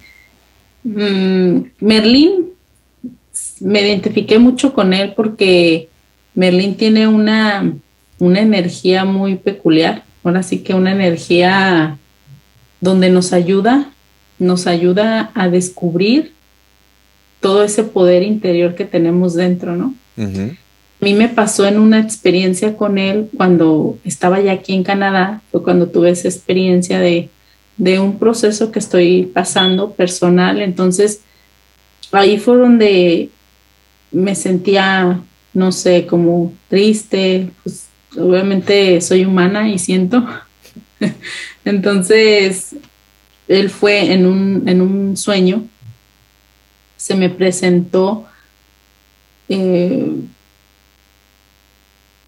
[0.83, 2.51] Mm, Merlín,
[3.61, 5.88] me identifiqué mucho con él porque
[6.35, 7.73] Merlín tiene una,
[8.18, 11.99] una energía muy peculiar, ahora sí que una energía
[12.85, 13.90] donde nos ayuda
[14.38, 16.33] nos ayuda a descubrir
[17.40, 19.94] todo ese poder interior que tenemos dentro, ¿no?
[20.16, 25.42] A mí me pasó en una experiencia con él cuando estaba ya aquí en Canadá,
[25.51, 27.29] fue cuando tuve esa experiencia de,
[27.77, 31.20] de un proceso que estoy pasando personal, entonces
[32.12, 33.31] ahí fue donde
[34.11, 35.20] me sentía,
[35.53, 40.25] no sé, como triste, pues obviamente soy humana y siento.
[41.64, 42.76] Entonces,
[43.48, 45.66] él fue en un, en un sueño,
[46.96, 48.26] se me presentó,
[49.48, 50.10] eh,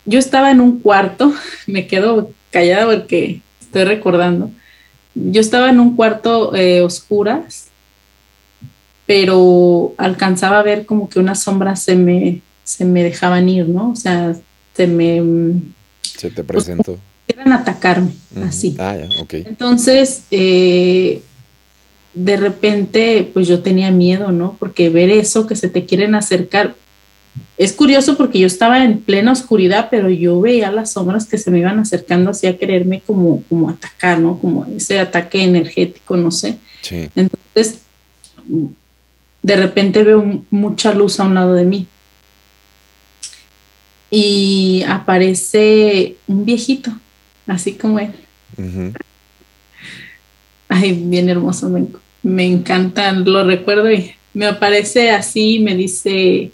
[0.04, 1.32] yo estaba en un cuarto,
[1.66, 4.50] me quedo callada porque estoy recordando,
[5.14, 7.68] yo estaba en un cuarto eh, oscuras,
[9.06, 13.92] pero alcanzaba a ver como que unas sombras se me, se me dejaban ir, ¿no?
[13.92, 14.34] O sea,
[14.74, 15.22] se me...
[16.02, 16.98] Se te presentó.
[17.26, 18.12] Querían atacarme,
[18.46, 18.76] así.
[18.78, 19.08] Ah, ya.
[19.30, 21.22] Entonces, eh,
[22.14, 24.56] de repente, pues yo tenía miedo, ¿no?
[24.58, 26.74] Porque ver eso, que se te quieren acercar,
[27.58, 31.50] es curioso porque yo estaba en plena oscuridad, pero yo veía las sombras que se
[31.50, 34.38] me iban acercando así a quererme como, como atacar, ¿no?
[34.38, 36.58] Como ese ataque energético, no sé.
[36.82, 37.08] Sí.
[37.14, 37.80] Entonces,
[39.42, 41.86] de repente veo mucha luz a un lado de mí.
[44.10, 46.92] Y aparece un viejito,
[47.46, 48.12] así como él.
[50.68, 51.86] Ay, bien hermoso, me,
[52.22, 56.52] me encanta, lo recuerdo y me aparece así, me dice,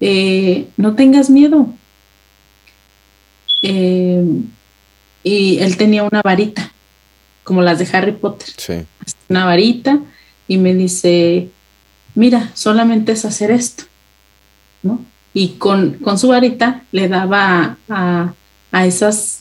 [0.00, 1.72] eh, no tengas miedo.
[3.62, 4.24] Eh,
[5.22, 6.72] y él tenía una varita,
[7.44, 8.48] como las de Harry Potter.
[8.56, 8.74] Sí.
[9.28, 10.00] Una varita
[10.48, 11.48] y me dice,
[12.14, 13.84] mira, solamente es hacer esto,
[14.82, 15.04] ¿no?
[15.32, 18.34] Y con, con su varita le daba a,
[18.72, 19.39] a, esas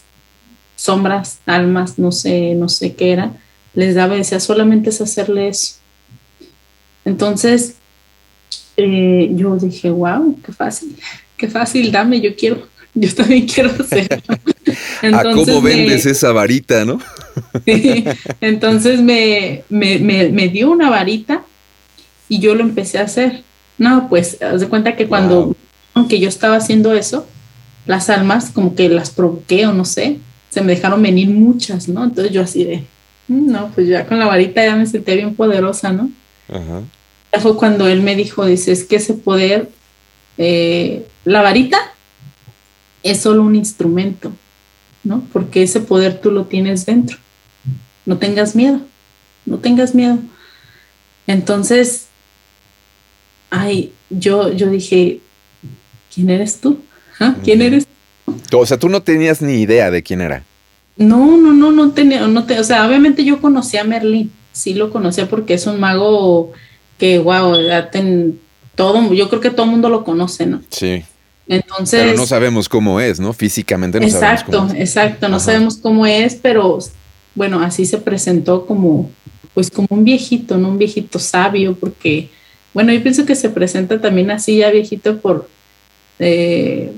[0.79, 3.33] sombras, almas, no sé, no sé qué era,
[3.73, 5.75] les daba decía, solamente es hacerle eso.
[7.03, 7.75] Entonces,
[8.77, 10.95] eh, yo dije, wow, qué fácil,
[11.37, 14.23] qué fácil, dame, yo quiero, yo también quiero hacerlo.
[15.13, 16.99] ¿A cómo vendes esa varita, no?
[18.39, 21.43] entonces me, me, me, dio una varita
[22.29, 23.43] y yo lo empecé a hacer.
[23.77, 25.55] No, pues, haz de cuenta que cuando,
[25.93, 27.25] aunque yo estaba haciendo eso,
[27.85, 32.03] las almas como que las provoqué o no sé, se me dejaron venir muchas, ¿no?
[32.03, 32.83] Entonces yo así de,
[33.27, 36.09] mm, no, pues ya con la varita ya me sentía bien poderosa, ¿no?
[36.51, 36.81] Ajá
[37.39, 39.69] fue cuando él me dijo, dice, es que ese poder,
[40.37, 41.77] eh, la varita
[43.03, 44.31] es solo un instrumento,
[45.03, 45.23] ¿no?
[45.31, 47.17] Porque ese poder tú lo tienes dentro.
[48.05, 48.81] No tengas miedo,
[49.45, 50.17] no tengas miedo.
[51.27, 52.07] Entonces,
[53.51, 55.19] ay, yo, yo dije,
[56.13, 56.79] ¿quién eres tú?
[57.19, 57.35] ¿Ah?
[57.43, 57.85] ¿Quién eres?
[58.53, 60.43] O sea, tú no tenías ni idea de quién era.
[60.97, 64.73] No, no, no, no tenía, no te, o sea, obviamente yo conocía a Merlín, sí
[64.73, 66.51] lo conocía porque es un mago
[66.97, 67.55] que, wow,
[68.75, 70.61] todo, yo creo que todo el mundo lo conoce, ¿no?
[70.69, 71.03] Sí.
[71.47, 72.03] Entonces.
[72.03, 73.33] Pero no sabemos cómo es, ¿no?
[73.33, 74.89] Físicamente no exacto, sabemos cómo es.
[74.89, 76.79] Exacto, no sabemos cómo es, pero
[77.33, 79.09] bueno, así se presentó como,
[79.53, 80.69] pues como un viejito, ¿no?
[80.69, 82.29] Un viejito sabio, porque,
[82.73, 85.49] bueno, yo pienso que se presenta también así ya viejito por,
[86.19, 86.91] eh,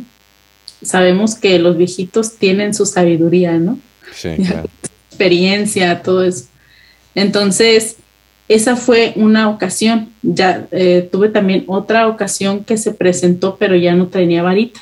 [0.82, 3.80] sabemos que los viejitos tienen su sabiduría, ¿no?
[4.13, 4.70] Sí, claro.
[5.10, 6.46] Experiencia, todo eso.
[7.15, 7.98] Entonces,
[8.48, 10.10] esa fue una ocasión.
[10.22, 14.82] Ya eh, tuve también otra ocasión que se presentó, pero ya no tenía varita.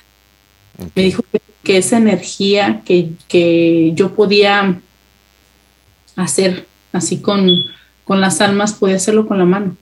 [0.95, 1.23] Me dijo
[1.63, 4.81] que, esa energía que, yo podía
[6.15, 7.47] hacer así con,
[8.05, 9.77] con las almas, podía hacerlo con la mano.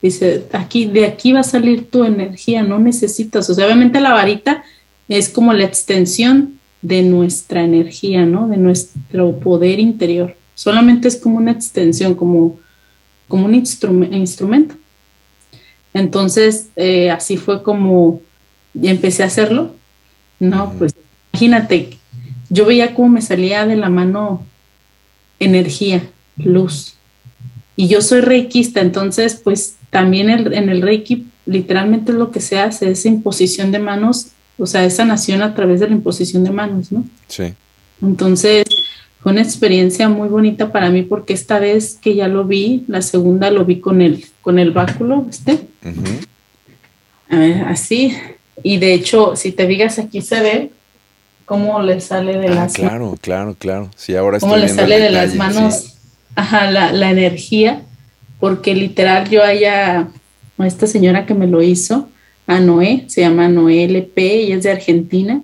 [0.00, 3.50] Dice, aquí, de aquí va a salir tu energía, no necesitas.
[3.50, 4.62] O sea, obviamente la varita
[5.08, 8.48] es como la extensión de nuestra energía, ¿no?
[8.48, 10.36] De nuestro poder interior.
[10.54, 12.58] Solamente es como una extensión, como
[13.28, 14.74] como un instrumento.
[15.94, 18.20] Entonces, eh, así fue como
[18.74, 19.74] empecé a hacerlo.
[20.40, 20.94] No, pues
[21.32, 21.98] imagínate,
[22.48, 24.44] yo veía cómo me salía de la mano
[25.38, 26.02] energía,
[26.36, 26.94] luz.
[27.76, 32.90] Y yo soy reikista, entonces, pues también en el reiki literalmente lo que se hace,
[32.90, 36.90] es imposición de manos, o sea, esa nación a través de la imposición de manos,
[36.90, 37.04] ¿no?
[37.28, 37.54] Sí.
[38.02, 38.64] Entonces,
[39.22, 43.02] fue una experiencia muy bonita para mí porque esta vez que ya lo vi, la
[43.02, 45.60] segunda lo vi con el, con el báculo, este.
[47.28, 48.16] A ver, así.
[48.62, 50.70] Y de hecho, si te digas aquí se ve
[51.44, 53.90] cómo le sale de ah, las Claro, claro, claro.
[53.96, 55.94] Sí, ahora Cómo le sale de las manos,
[56.34, 57.82] ajá, la, la, energía,
[58.38, 60.08] porque literal yo haya,
[60.58, 62.08] a esta señora que me lo hizo,
[62.48, 65.42] a Noé, se llama Noé LP, ella es de Argentina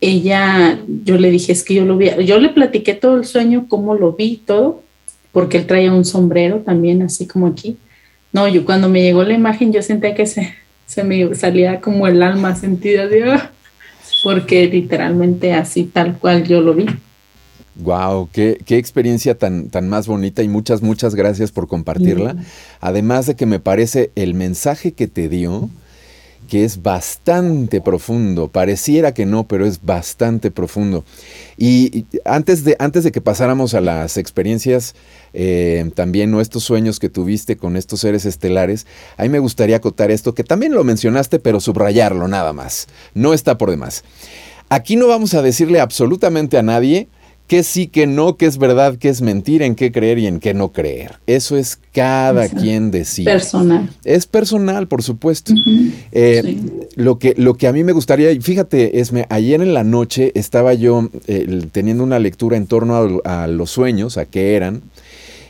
[0.00, 3.66] ella, yo le dije, es que yo lo vi, yo le platiqué todo el sueño,
[3.68, 4.82] cómo lo vi, todo,
[5.32, 7.78] porque él traía un sombrero también, así como aquí.
[8.32, 10.54] No, yo cuando me llegó la imagen, yo sentía que se,
[10.86, 13.52] se me salía como el alma sentida, de, ¡ah!
[14.22, 16.86] porque literalmente así tal cual yo lo vi.
[17.76, 22.36] Wow, qué, qué, experiencia tan, tan más bonita y muchas, muchas gracias por compartirla.
[22.80, 25.68] Además de que me parece el mensaje que te dio,
[26.46, 28.48] que es bastante profundo.
[28.48, 31.04] Pareciera que no, pero es bastante profundo.
[31.56, 34.94] Y, antes, de, antes de que pasáramos a las experiencias,
[35.34, 38.86] eh, también o estos sueños que tuviste con estos seres estelares,
[39.16, 42.86] ahí me gustaría acotar esto, que también lo mencionaste, pero subrayarlo nada más.
[43.14, 44.04] No está por demás.
[44.68, 47.08] Aquí no vamos a decirle absolutamente a nadie
[47.46, 50.40] qué sí, qué no, qué es verdad, qué es mentira, en qué creer y en
[50.40, 51.18] qué no creer.
[51.26, 53.30] Eso es cada quien decide.
[53.30, 53.90] Personal.
[54.04, 55.54] Es personal, por supuesto.
[56.12, 56.58] Eh,
[56.96, 60.74] lo, que, lo que a mí me gustaría, fíjate, Esme, ayer en la noche estaba
[60.74, 64.82] yo eh, teniendo una lectura en torno a, los sueños, a qué eran,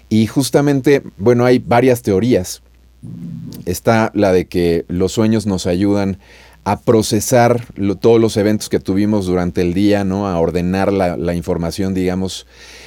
[0.09, 2.63] y justamente, bueno, hay varias teorías.
[3.65, 6.19] Está la de que los sueños nos ayudan
[6.67, 7.65] a procesar
[8.01, 10.27] todos los eventos que tuvimos durante el día, ¿no?
[10.27, 12.45] A ordenar la, información, digamos,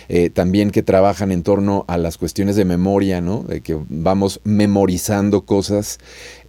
[0.09, 3.43] eh, también que trabajan en torno a las cuestiones de memoria, ¿no?
[3.43, 5.99] De que vamos memorizando cosas,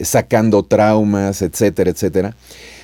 [0.00, 2.34] sacando traumas, etcétera, etcétera.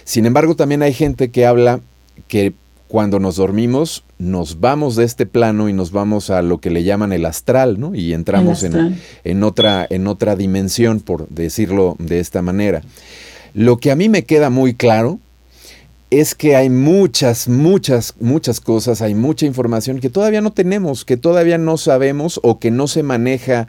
[0.04, 1.80] Sin embargo, también hay gente que habla
[2.28, 2.54] que
[2.86, 6.84] cuando nos dormimos nos vamos de este plano y nos vamos a lo que le
[6.84, 7.96] llaman el astral, ¿no?
[7.96, 12.82] Y entramos en, en, otra, en otra dimensión, por decirlo de esta manera.
[13.56, 15.18] Lo que a mí me queda muy claro
[16.10, 21.16] es que hay muchas, muchas, muchas cosas, hay mucha información que todavía no tenemos, que
[21.16, 23.66] todavía no sabemos o que no se maneja,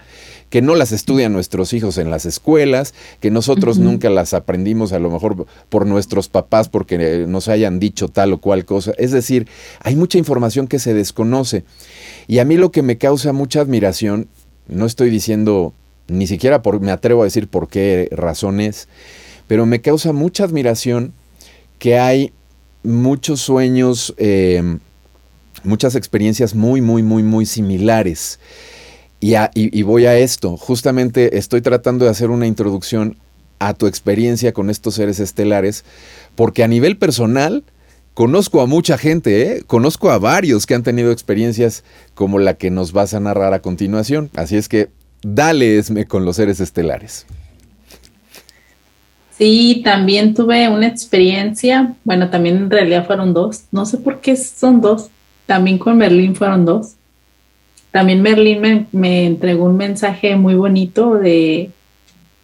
[0.50, 5.00] que no las estudian nuestros hijos en las escuelas, que nosotros nunca las aprendimos a
[5.00, 8.92] lo mejor por nuestros papás porque nos hayan dicho tal o cual cosa.
[8.98, 9.48] Es decir,
[9.80, 11.64] hay mucha información que se desconoce.
[12.28, 14.28] Y a mí lo que me causa mucha admiración,
[14.68, 15.72] no estoy diciendo,
[16.10, 18.90] ni siquiera por, me atrevo a decir por qué razones,
[19.48, 21.14] pero me causa mucha admiración
[21.80, 22.34] que hay
[22.84, 24.78] muchos sueños, eh,
[25.64, 28.39] muchas experiencias muy, muy, muy, muy similares.
[29.20, 33.18] Y, voy a esto, justamente estoy tratando de hacer una introducción
[33.58, 35.84] a tu experiencia con estos seres estelares,
[36.36, 37.64] porque a nivel personal
[38.14, 39.64] conozco a mucha gente, ¿eh?
[39.66, 41.84] conozco a varios que han tenido experiencias
[42.14, 44.30] como la que nos vas a narrar a continuación.
[44.36, 44.89] Así es que
[45.24, 47.26] dale esme con los seres estelares.
[49.38, 54.36] Sí, también tuve una experiencia, bueno, también en realidad fueron dos, no sé por qué
[54.36, 55.10] son dos,
[55.46, 56.94] también con Merlín fueron dos.
[57.92, 61.70] También Merlín me, entregó un mensaje muy bonito de,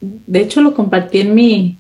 [0.02, 1.78] de hecho lo compartí en mi,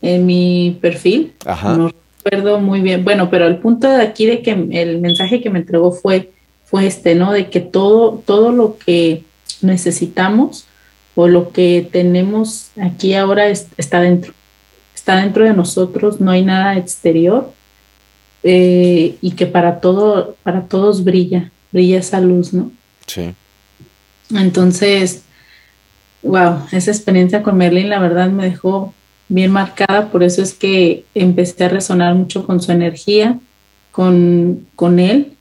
[0.00, 1.92] en mi perfil, no
[2.24, 5.58] recuerdo muy bien, bueno, pero el punto de aquí de que el mensaje que me
[5.58, 6.30] entregó fue,
[6.64, 7.32] fue este, ¿no?
[7.32, 9.24] De que todo, todo lo que
[9.60, 10.64] necesitamos
[11.14, 14.32] o lo que tenemos aquí ahora está dentro
[15.04, 17.52] está dentro de nosotros, no hay nada exterior
[18.42, 22.72] eh, y que para todo, para todos brilla, brilla esa luz, ¿no?
[23.06, 23.34] Sí.
[24.34, 25.24] Entonces,
[26.22, 28.94] wow, esa experiencia con Merlin la verdad me dejó
[29.28, 33.38] bien marcada, por eso es que empecé a resonar mucho con su energía,
[33.92, 35.34] con, con él.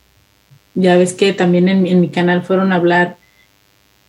[0.75, 3.15] Ya ves que también en, mi canal fueron a hablar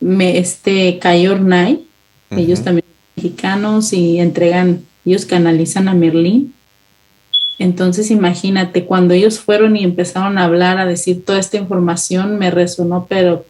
[0.01, 1.87] me, este Kayor Nai,
[2.31, 6.55] ellos también mexicanos y entregan ellos canalizan a Merlín.
[7.59, 12.51] Entonces imagínate, cuando ellos fueron y empezaron a hablar, a decir toda esta información, me
[12.51, 13.45] resonó, pero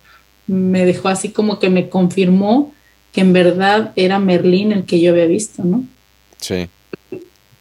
[0.47, 2.73] me dejó así como que me confirmó
[3.13, 5.85] que en verdad era Merlín el que yo había visto, ¿no?
[6.39, 6.69] Sí.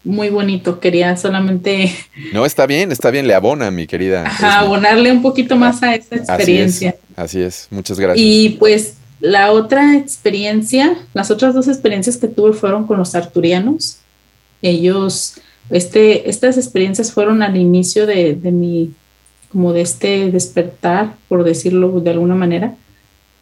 [0.03, 1.95] Muy bonito, quería solamente...
[2.33, 4.25] No, está bien, está bien, le abona, mi querida.
[4.25, 6.95] Ajá, abonarle un poquito más a esa experiencia.
[7.15, 8.25] así es, muchas gracias.
[8.25, 13.99] Y pues la otra experiencia, las otras dos experiencias que tuve fueron con los arturianos.
[14.61, 15.35] Ellos,
[15.69, 18.91] este, estas experiencias fueron al inicio de, mi,
[19.49, 22.75] como de este despertar, por decirlo de alguna manera,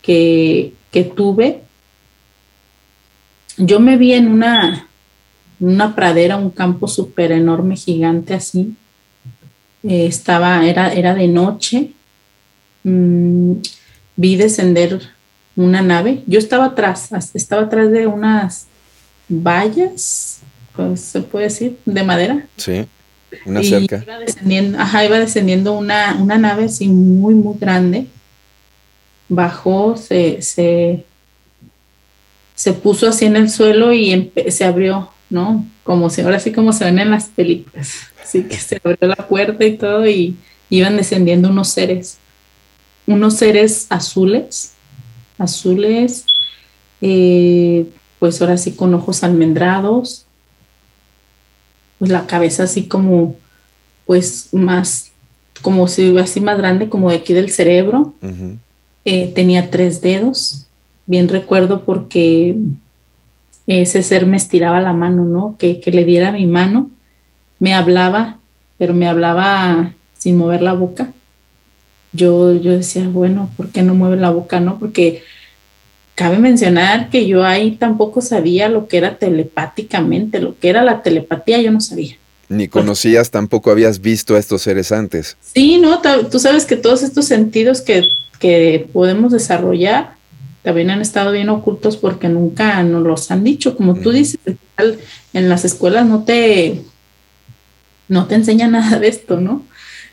[0.03, 0.73] que,
[1.15, 1.63] tuve.
[3.57, 4.87] Yo me vi en una,
[5.59, 8.75] una pradera, un campo súper enorme, gigante así.
[9.81, 11.89] Eh, estaba, era, era de noche.
[12.83, 13.53] Mm,
[14.15, 15.19] vi descender
[15.55, 16.23] una nave.
[16.27, 18.67] Yo estaba atrás, estaba atrás de unas
[19.27, 20.39] vallas,
[20.75, 22.45] pues, se puede decir, de madera.
[22.57, 22.85] Sí,
[23.45, 24.01] una cerca.
[24.03, 28.07] Iba descendiendo, ajá, iba descendiendo una, una nave así muy, muy grande.
[29.29, 31.05] Bajó, se, se,
[32.55, 35.65] se puso así en el suelo y se abrió, ¿no?
[35.83, 38.07] Como si, ahora sí como se ven en las películas.
[38.23, 40.37] Así que se abrió la puerta y todo y
[40.69, 42.17] iban descendiendo unos seres,
[43.07, 44.73] unos seres azules
[45.41, 46.25] azules,
[47.01, 47.87] eh,
[48.19, 50.25] pues ahora sí con ojos almendrados,
[51.99, 53.35] pues la cabeza así como,
[54.05, 55.11] pues más,
[55.61, 58.13] como si así más grande, como de aquí del cerebro.
[59.05, 60.67] Eh, tenía tres dedos,
[61.05, 62.55] bien recuerdo porque
[63.67, 65.55] ese ser me estiraba la mano, ¿no?
[65.57, 66.89] Que, que le diera mi mano,
[67.59, 68.39] me hablaba,
[68.77, 71.13] pero me hablaba sin mover la boca.
[72.13, 74.79] Yo, yo decía, bueno, ¿por qué no mueve la boca, no?
[74.79, 75.23] Porque
[76.15, 81.01] cabe mencionar que yo ahí tampoco sabía lo que era telepáticamente, lo que era la
[81.01, 82.17] telepatía, yo no sabía.
[82.49, 85.37] Ni conocías, tampoco habías visto a estos seres antes.
[85.41, 88.03] Sí, no, tú sabes que todos estos sentidos que,
[88.39, 90.15] que podemos desarrollar
[90.63, 93.75] también han estado bien ocultos porque nunca nos los han dicho.
[93.75, 94.39] Como tú dices,
[95.33, 96.81] en las escuelas no te,
[98.07, 99.65] no te enseñan nada de esto, ¿no?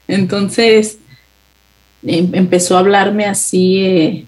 [0.07, 0.99] Entonces,
[2.03, 4.27] em, empezó a hablarme así eh,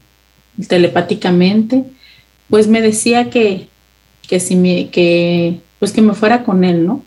[0.68, 1.85] telepáticamente,
[2.49, 3.68] pues me decía que,
[4.29, 7.05] que si me, que, pues que me fuera con él, ¿no?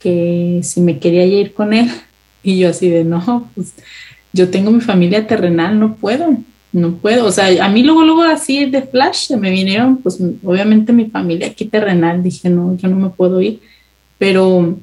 [0.00, 1.90] Que si me quería ir con él.
[2.42, 3.74] Y yo así de, no, pues
[4.32, 6.36] yo tengo mi familia terrenal, no puedo,
[6.70, 7.26] no puedo.
[7.26, 11.48] O sea, a mí luego, luego así de flash me vinieron, pues obviamente mi familia
[11.48, 13.60] aquí terrenal, dije, no, yo no me puedo ir.
[14.16, 14.78] Pero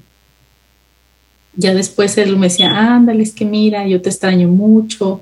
[1.56, 5.22] ya después él me decía, ándale, es que mira, yo te extraño mucho,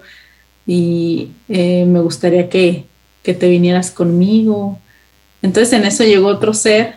[0.66, 2.86] y eh, me gustaría que,
[3.24, 4.80] que, te vinieras conmigo.
[5.42, 6.96] Entonces en eso llegó otro ser,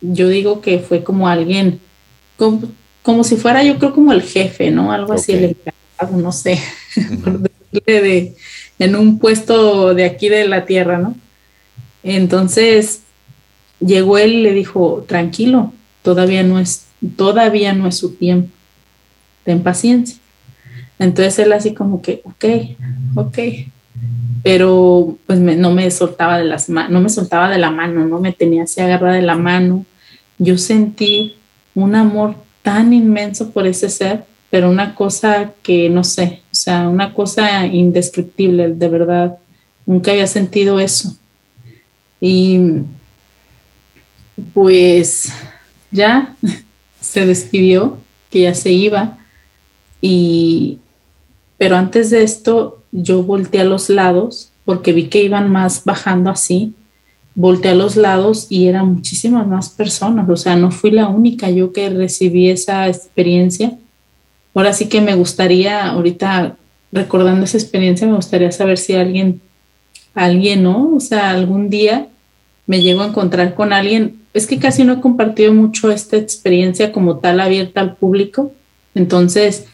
[0.00, 1.80] yo digo que fue como alguien,
[2.36, 4.92] como, si fuera yo creo como el jefe, ¿no?
[4.92, 6.60] Algo así, el encargado, no sé,
[7.86, 8.34] de,
[8.78, 11.16] en un puesto de aquí de la tierra, ¿no?
[12.02, 13.02] Entonces
[13.80, 15.72] llegó él y le dijo, tranquilo,
[16.02, 16.84] todavía no es,
[17.16, 18.50] todavía no es su tiempo,
[19.44, 20.18] ten paciencia.
[20.98, 22.44] Entonces él así como que, ok,
[23.14, 23.38] ok,
[24.42, 28.32] pero pues no me soltaba de las no me soltaba de la mano, no me
[28.32, 29.84] tenía así agarrada de la mano.
[30.38, 31.36] Yo sentí
[31.74, 36.88] un amor tan inmenso por ese ser, pero una cosa que no sé, o sea,
[36.88, 39.38] una cosa indescriptible, de verdad.
[39.86, 41.16] Nunca había sentido eso.
[42.20, 42.58] Y
[44.52, 45.32] pues
[45.90, 46.36] ya
[47.08, 47.96] se despidió,
[48.30, 49.16] que ya se iba.
[50.02, 50.78] Y
[51.56, 56.30] pero antes de esto, yo volteé a los lados porque vi que iban más bajando
[56.30, 56.74] así.
[57.34, 60.28] Volteé a los lados y eran muchísimas más personas.
[60.28, 63.78] O sea, no fui la única yo que recibí esa experiencia.
[64.54, 66.56] Ahora sí que me gustaría, ahorita
[66.92, 69.40] recordando esa experiencia, me gustaría saber si alguien,
[70.14, 70.94] alguien, ¿no?
[70.94, 72.08] O sea, algún día
[72.68, 74.20] me llego a encontrar con alguien.
[74.34, 78.52] Es que casi no he compartido mucho esta experiencia como tal abierta al público.
[78.94, 79.64] Entonces,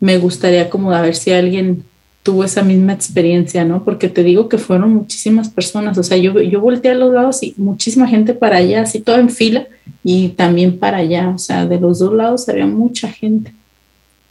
[0.00, 1.84] me gustaría como a ver si alguien
[2.22, 3.84] tuvo esa misma experiencia, ¿no?
[3.84, 7.42] Porque te digo que fueron muchísimas personas, o sea, yo, yo volteé a los lados
[7.42, 9.66] y muchísima gente para allá, así todo en fila
[10.04, 13.54] y también para allá, o sea, de los dos lados había mucha gente.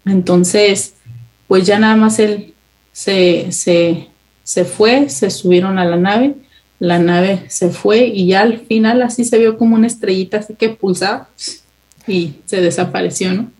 [0.05, 0.93] Entonces,
[1.47, 2.53] pues ya nada más él
[2.91, 4.07] se, se,
[4.43, 6.35] se fue, se subieron a la nave,
[6.79, 10.55] la nave se fue y ya al final así se vio como una estrellita así
[10.55, 11.27] que pulsaba
[12.07, 13.51] y se desapareció, ¿no?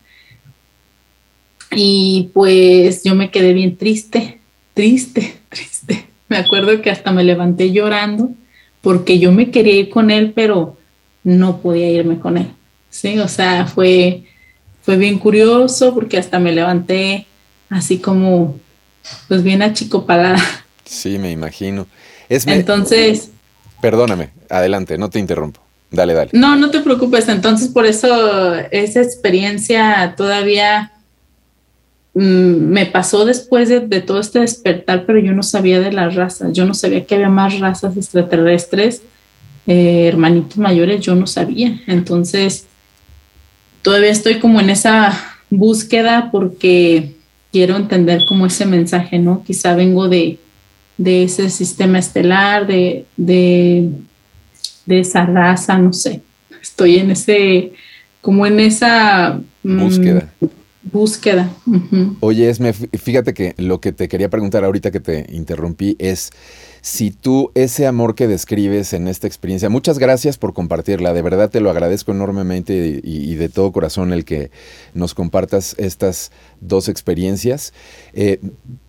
[1.72, 4.40] Y pues yo me quedé bien triste,
[4.74, 6.06] triste, triste.
[6.28, 8.32] Me acuerdo que hasta me levanté llorando
[8.82, 10.78] porque yo me quería ir con él, pero
[11.24, 12.48] no podía irme con él.
[12.90, 14.24] Sí, o sea, fue,
[14.82, 17.28] fue bien curioso porque hasta me levanté
[17.70, 18.58] así como,
[19.28, 20.42] pues bien achicopalada.
[20.86, 21.86] Sí, me imagino.
[22.30, 23.32] Es Entonces.
[23.82, 25.62] Perdóname, adelante, no te interrumpo.
[25.92, 26.30] Dale, dale.
[26.34, 27.28] No, no te preocupes.
[27.28, 30.92] Entonces, por eso esa experiencia todavía
[32.14, 36.52] Mm, me pasó después de, todo este despertar, pero yo no sabía de las razas,
[36.54, 39.04] yo no sabía que había más razas extraterrestres,
[39.68, 41.80] eh, hermanitos mayores, yo no sabía.
[41.88, 42.66] Entonces,
[43.82, 45.18] todavía estoy como en esa
[45.50, 47.16] búsqueda porque
[47.52, 49.44] quiero entender como ese mensaje, ¿no?
[49.46, 50.40] Quizá vengo de,
[51.06, 53.90] ese sistema estelar, de, de,
[54.86, 56.22] de, esa raza, no sé.
[56.62, 57.74] Estoy en ese,
[58.22, 60.34] como en esa mm, búsqueda
[60.92, 61.50] búsqueda.
[62.20, 66.32] Oye, Esme, fíjate que lo que te quería preguntar ahorita que te interrumpí es
[66.82, 71.50] si tú ese amor que describes en esta experiencia, muchas gracias por compartirla, de verdad
[71.50, 74.52] te lo agradezco enormemente y, de todo corazón el que
[74.94, 76.32] nos compartas estas
[76.62, 77.74] dos experiencias,
[78.14, 78.40] eh,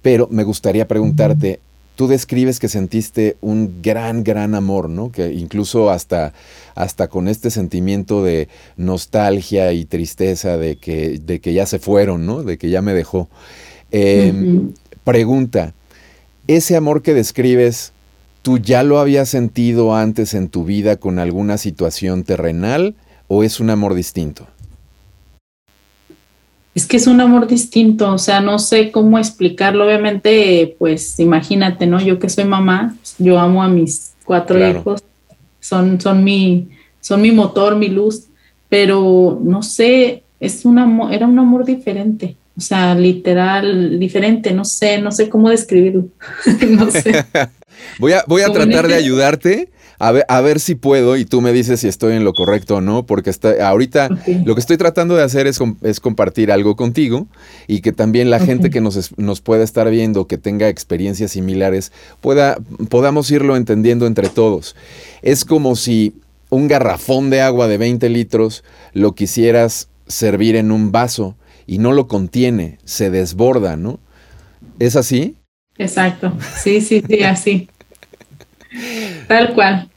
[0.03, 1.61] pero me gustaría preguntarte,
[2.01, 5.13] tú describes que sentiste un gran, gran amor, ¿no?
[5.13, 6.33] Que incluso hasta,
[6.75, 8.49] hasta con este sentimiento de
[8.79, 12.43] nostalgia y tristeza de que, de que ya se fueron, ¿no?
[12.43, 13.29] De que ya me dejó.
[13.91, 14.73] Em,
[15.05, 15.75] pregunta,
[16.47, 17.93] ese amor que describes,
[18.41, 22.95] ¿tú ya lo habías sentido antes en tu vida con alguna situación terrenal
[23.29, 24.47] o es un amor distinto?
[26.81, 29.85] Es que es un amor distinto, o sea, no sé cómo explicarlo.
[29.85, 32.01] Obviamente, pues imagínate, ¿no?
[32.01, 35.05] Yo que soy mamá, yo amo a mis cuatro hijos,
[35.61, 36.71] son, son, mi,
[37.03, 38.29] son mi motor, mi luz,
[38.71, 42.39] pero no sé, es un amor, era un amor diferente.
[42.57, 46.07] O sea, literal, diferente, no sé, no sé cómo describirlo.
[46.71, 47.27] no sé.
[47.99, 49.69] voy a, voy a tratar de ayudarte
[50.01, 52.77] a ver, a ver si puedo y tú me dices si estoy en lo correcto
[52.77, 54.09] o no, porque está, ahorita
[54.47, 57.27] lo que estoy tratando de hacer es, es, compartir algo contigo
[57.69, 61.93] y que también la gente que nos, nos pueda estar viendo, que tenga experiencias similares,
[62.23, 62.57] pueda,
[62.89, 64.75] podamos irlo entendiendo entre todos.
[65.21, 66.15] Es como si
[66.49, 71.37] un garrafón de agua de 20 litros lo quisieras servir en un vaso
[71.67, 74.01] y no lo contiene, se desborda, ¿no?
[74.79, 75.37] ¿Es así?
[75.77, 77.69] Exacto, sí, sí, sí, así.
[79.27, 79.89] Tal cual.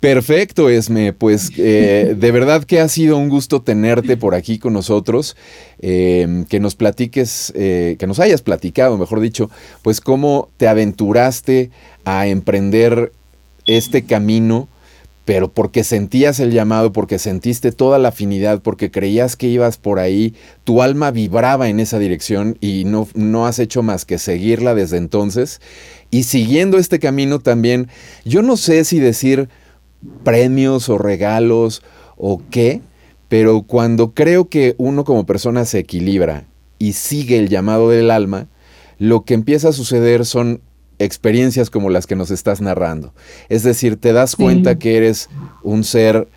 [0.00, 1.12] Perfecto, Esme.
[1.12, 5.36] Pues eh, de verdad que ha sido un gusto tenerte por aquí con nosotros,
[5.80, 9.50] em, que nos platiques, eh, que nos hayas platicado, mejor dicho,
[9.82, 11.70] pues cómo te aventuraste
[12.04, 13.12] a emprender
[13.66, 14.68] este camino,
[15.24, 19.98] pero porque sentías el llamado, porque sentiste toda la afinidad, porque creías que ibas por
[19.98, 24.74] ahí, tu alma vibraba en esa dirección y no, no has hecho más que seguirla
[24.74, 25.60] desde entonces.
[26.10, 27.88] Y siguiendo este camino también,
[28.24, 29.48] yo no sé si decir
[30.24, 31.82] premios o regalos
[32.16, 32.80] o qué,
[33.28, 36.44] pero cuando creo que uno como persona se equilibra
[36.78, 38.46] y sigue el llamado del alma,
[38.98, 40.60] lo que empieza a suceder son
[40.98, 43.12] experiencias como las que nos estás narrando.
[43.48, 45.28] Es decir, te das cuenta que eres
[45.62, 46.28] un ser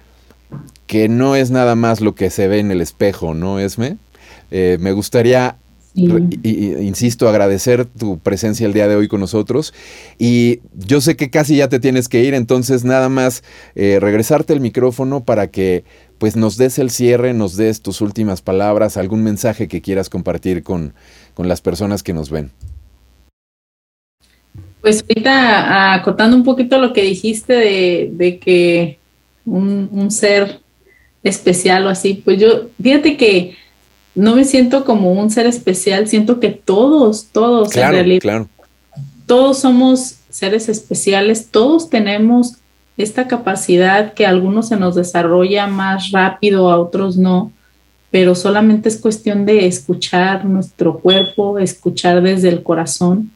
[0.86, 3.98] que no es nada más lo que se ve en el espejo, ¿no, Esme?
[4.52, 5.58] Eh, me gustaría
[5.94, 9.74] insisto, agradecer tu presencia el día de hoy con nosotros.
[10.18, 13.44] Y yo sé que casi ya te tienes que ir, entonces nada más
[13.76, 15.84] eh, regresarte el micrófono para que
[16.18, 20.64] pues nos des el cierre, nos des tus últimas palabras, algún mensaje que quieras compartir
[20.64, 20.94] con,
[21.38, 22.52] las personas que nos ven.
[24.82, 29.00] Pues ahorita acotando un poquito lo que dijiste de, que
[29.48, 30.60] un, un, ser
[31.24, 33.56] especial o así, pues yo, fíjate que
[34.16, 38.48] no me siento como un ser especial, siento que todos, todos en realidad,
[39.26, 42.56] todos somos seres especiales, todos tenemos
[42.98, 47.52] esta capacidad que a algunos se nos desarrolla más rápido, a otros no,
[48.12, 53.32] pero solamente es cuestión de escuchar nuestro cuerpo, escuchar desde el corazón,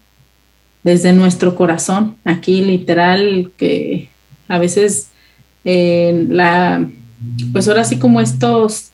[0.84, 4.10] desde nuestro corazón, aquí literal, que
[4.48, 5.08] a veces
[5.64, 6.88] eh, la,
[7.54, 8.92] pues ahora sí como estos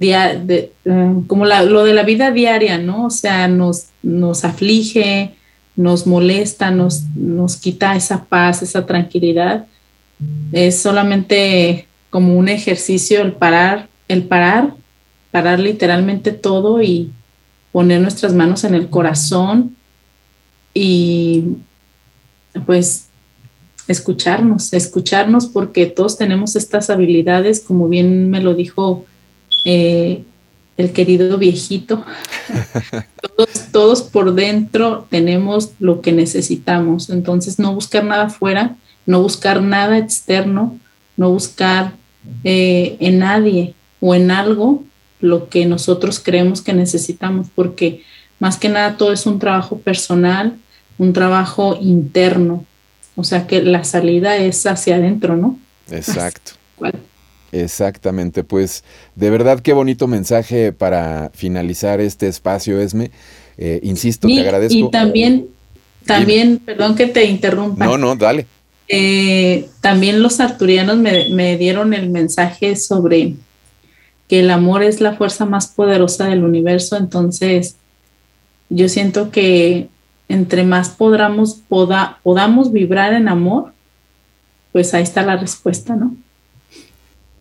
[0.00, 3.06] de, eh, como lo de la vida diaria, ¿no?
[3.06, 5.34] O sea, nos, nos aflige,
[5.76, 9.66] nos molesta, nos, nos quita esa paz, esa tranquilidad.
[10.52, 14.74] Es solamente como un ejercicio el parar, el parar,
[15.30, 17.12] parar literalmente todo y
[17.70, 19.76] poner nuestras manos en el corazón
[20.74, 21.44] y
[22.66, 23.08] pues
[23.86, 29.04] escucharnos, escucharnos porque todos tenemos estas habilidades, como bien me lo dijo
[29.64, 30.22] eh,
[30.76, 32.04] el querido viejito.
[33.36, 37.10] todos, todos por dentro tenemos lo que necesitamos.
[37.10, 40.78] Entonces, no buscar nada afuera, no buscar nada externo,
[41.16, 41.92] no buscar
[42.44, 44.84] eh, en nadie o en algo
[45.20, 48.02] lo que nosotros creemos que necesitamos, porque
[48.38, 50.56] más que nada todo es un trabajo personal,
[50.98, 52.64] un trabajo interno.
[53.16, 55.58] O sea que la salida es hacia adentro, ¿no?
[55.90, 56.52] Exacto.
[57.52, 58.84] Exactamente, pues
[59.16, 63.10] de verdad qué bonito mensaje para finalizar este espacio, Esme.
[63.58, 64.78] Eh, insisto, te agradezco.
[64.78, 65.48] Y también,
[66.06, 67.84] también, perdón que te interrumpa.
[67.84, 68.46] No, no, dale.
[68.88, 73.34] Eh, también los arturianos me, me dieron el mensaje sobre
[74.28, 77.76] que el amor es la fuerza más poderosa del universo, entonces
[78.68, 79.88] yo siento que
[80.28, 83.72] entre más podamos, poda, podamos vibrar en amor,
[84.70, 86.14] pues ahí está la respuesta, ¿no?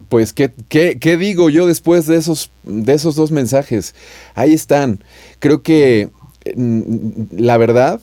[0.10, 3.96] Pues, ¿qué, ¿qué, digo yo después de esos, de esos dos mensajes?
[4.36, 5.04] Ahí están.
[5.40, 6.10] Creo que
[6.56, 8.02] mm, la verdad,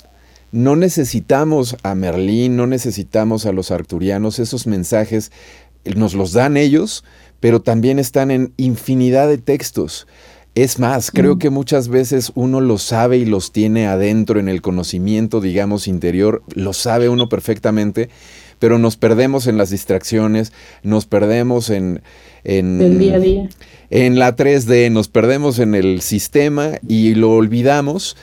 [0.53, 5.33] no necesitamos a Merlín, no necesitamos a los arturianos, esos mensajes
[5.85, 7.05] nos los dan ellos,
[7.41, 10.07] pero también están en infinidad de textos.
[10.55, 11.39] Es más, creo mm.
[11.39, 16.43] que muchas veces uno los sabe y los tiene adentro en el conocimiento, digamos, interior,
[16.55, 18.09] lo sabe uno perfectamente,
[18.59, 20.53] pero nos perdemos en las distracciones,
[20.83, 22.03] nos perdemos en...
[22.45, 23.49] en el día a día.
[23.91, 28.17] En la 3D, nos perdemos en el sistema y lo olvidamos.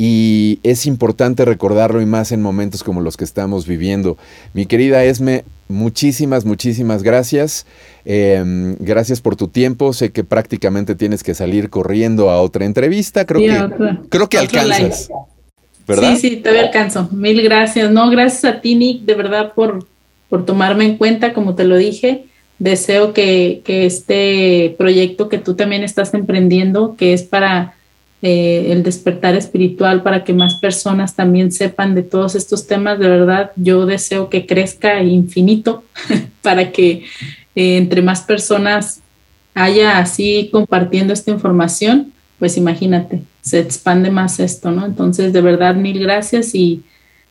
[0.00, 4.16] y es importante recordarlo y más en momentos como los que estamos viviendo.
[4.54, 7.66] Mi querida Esme, muchísimas, muchísimas gracias.
[8.04, 9.92] Em, gracias por tu tiempo.
[9.92, 13.24] Sé que prácticamente tienes que salir corriendo a otra entrevista.
[13.24, 15.08] Creo que, creo que alcanzas.
[15.96, 17.08] Sí, sí, todavía alcanzo.
[17.12, 17.90] Mil gracias.
[17.90, 19.86] No, gracias a ti, Nick, de verdad, por,
[20.28, 22.26] por tomarme en cuenta, como te lo dije.
[22.58, 27.74] Deseo que, que este proyecto que tú también estás emprendiendo, que es para
[28.20, 32.98] eh, el despertar espiritual para que más personas también sepan de todos estos temas.
[32.98, 35.84] De verdad, yo deseo que crezca infinito
[36.42, 37.04] para que
[37.54, 39.02] eh, entre más personas
[39.54, 44.84] haya así compartiendo esta información, pues imagínate, se expande más esto, ¿no?
[44.84, 46.84] Entonces, de verdad, mil gracias y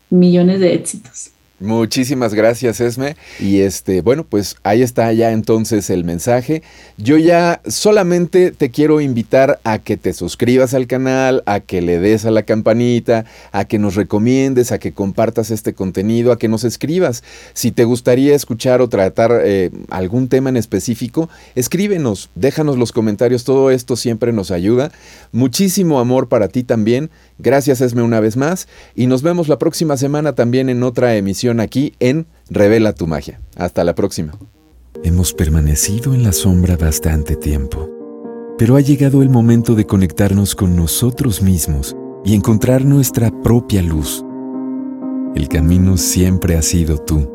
[0.10, 1.32] millones de éxitos.
[1.60, 3.16] Muchísimas gracias, Esme.
[3.40, 6.62] Y este, bueno, pues ahí está ya entonces el mensaje.
[6.98, 11.98] Yo ya solamente te quiero invitar a que te suscribas al canal, a que le
[11.98, 16.48] des a la campanita, a que nos recomiendes, a que compartas este contenido, a que
[16.48, 17.24] nos escribas.
[17.54, 23.46] Si te gustaría escuchar o tratar eh, algún tema en específico, escríbenos, déjanos los comentarios.
[23.46, 24.92] Todo esto siempre nos ayuda.
[25.32, 27.10] Muchísimo amor para ti también.
[27.40, 28.68] Gracias, Esme, una vez más.
[28.96, 33.42] Y nos vemos la próxima semana también en otra emisión aquí en Revela tu magia.
[33.56, 34.34] Hasta la próxima.
[35.04, 37.90] Hemos permanecido en la sombra bastante tiempo,
[38.58, 41.96] pero ha llegado el momento de conectarnos con nosotros mismos
[42.26, 44.24] y encontrar nuestra propia luz.
[45.36, 47.32] El camino siempre ha sido tú.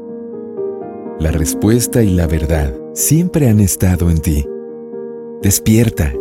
[1.20, 4.44] La respuesta y la verdad siempre han estado en ti.
[5.42, 6.12] Despierta.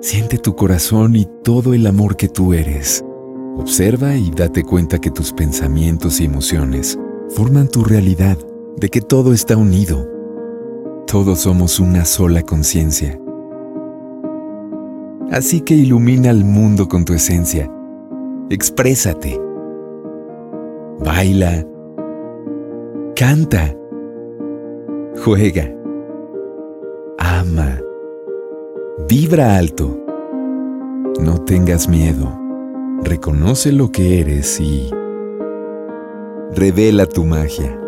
[0.00, 3.04] Siente tu corazón y todo el amor que tú eres.
[3.58, 6.96] Observa y date cuenta que tus pensamientos y emociones
[7.30, 8.38] forman tu realidad,
[8.76, 10.08] de que todo está unido.
[11.08, 13.20] Todos somos una sola conciencia.
[15.32, 17.68] Así que ilumina al mundo con tu esencia.
[18.48, 19.40] Exprésate.
[21.04, 21.66] Baila.
[23.16, 23.76] Canta.
[25.24, 25.68] Juega.
[27.18, 27.80] Ama.
[29.08, 29.98] Vibra alto.
[31.20, 32.37] No tengas miedo.
[33.02, 34.90] Reconoce lo que eres y
[36.54, 37.87] revela tu magia.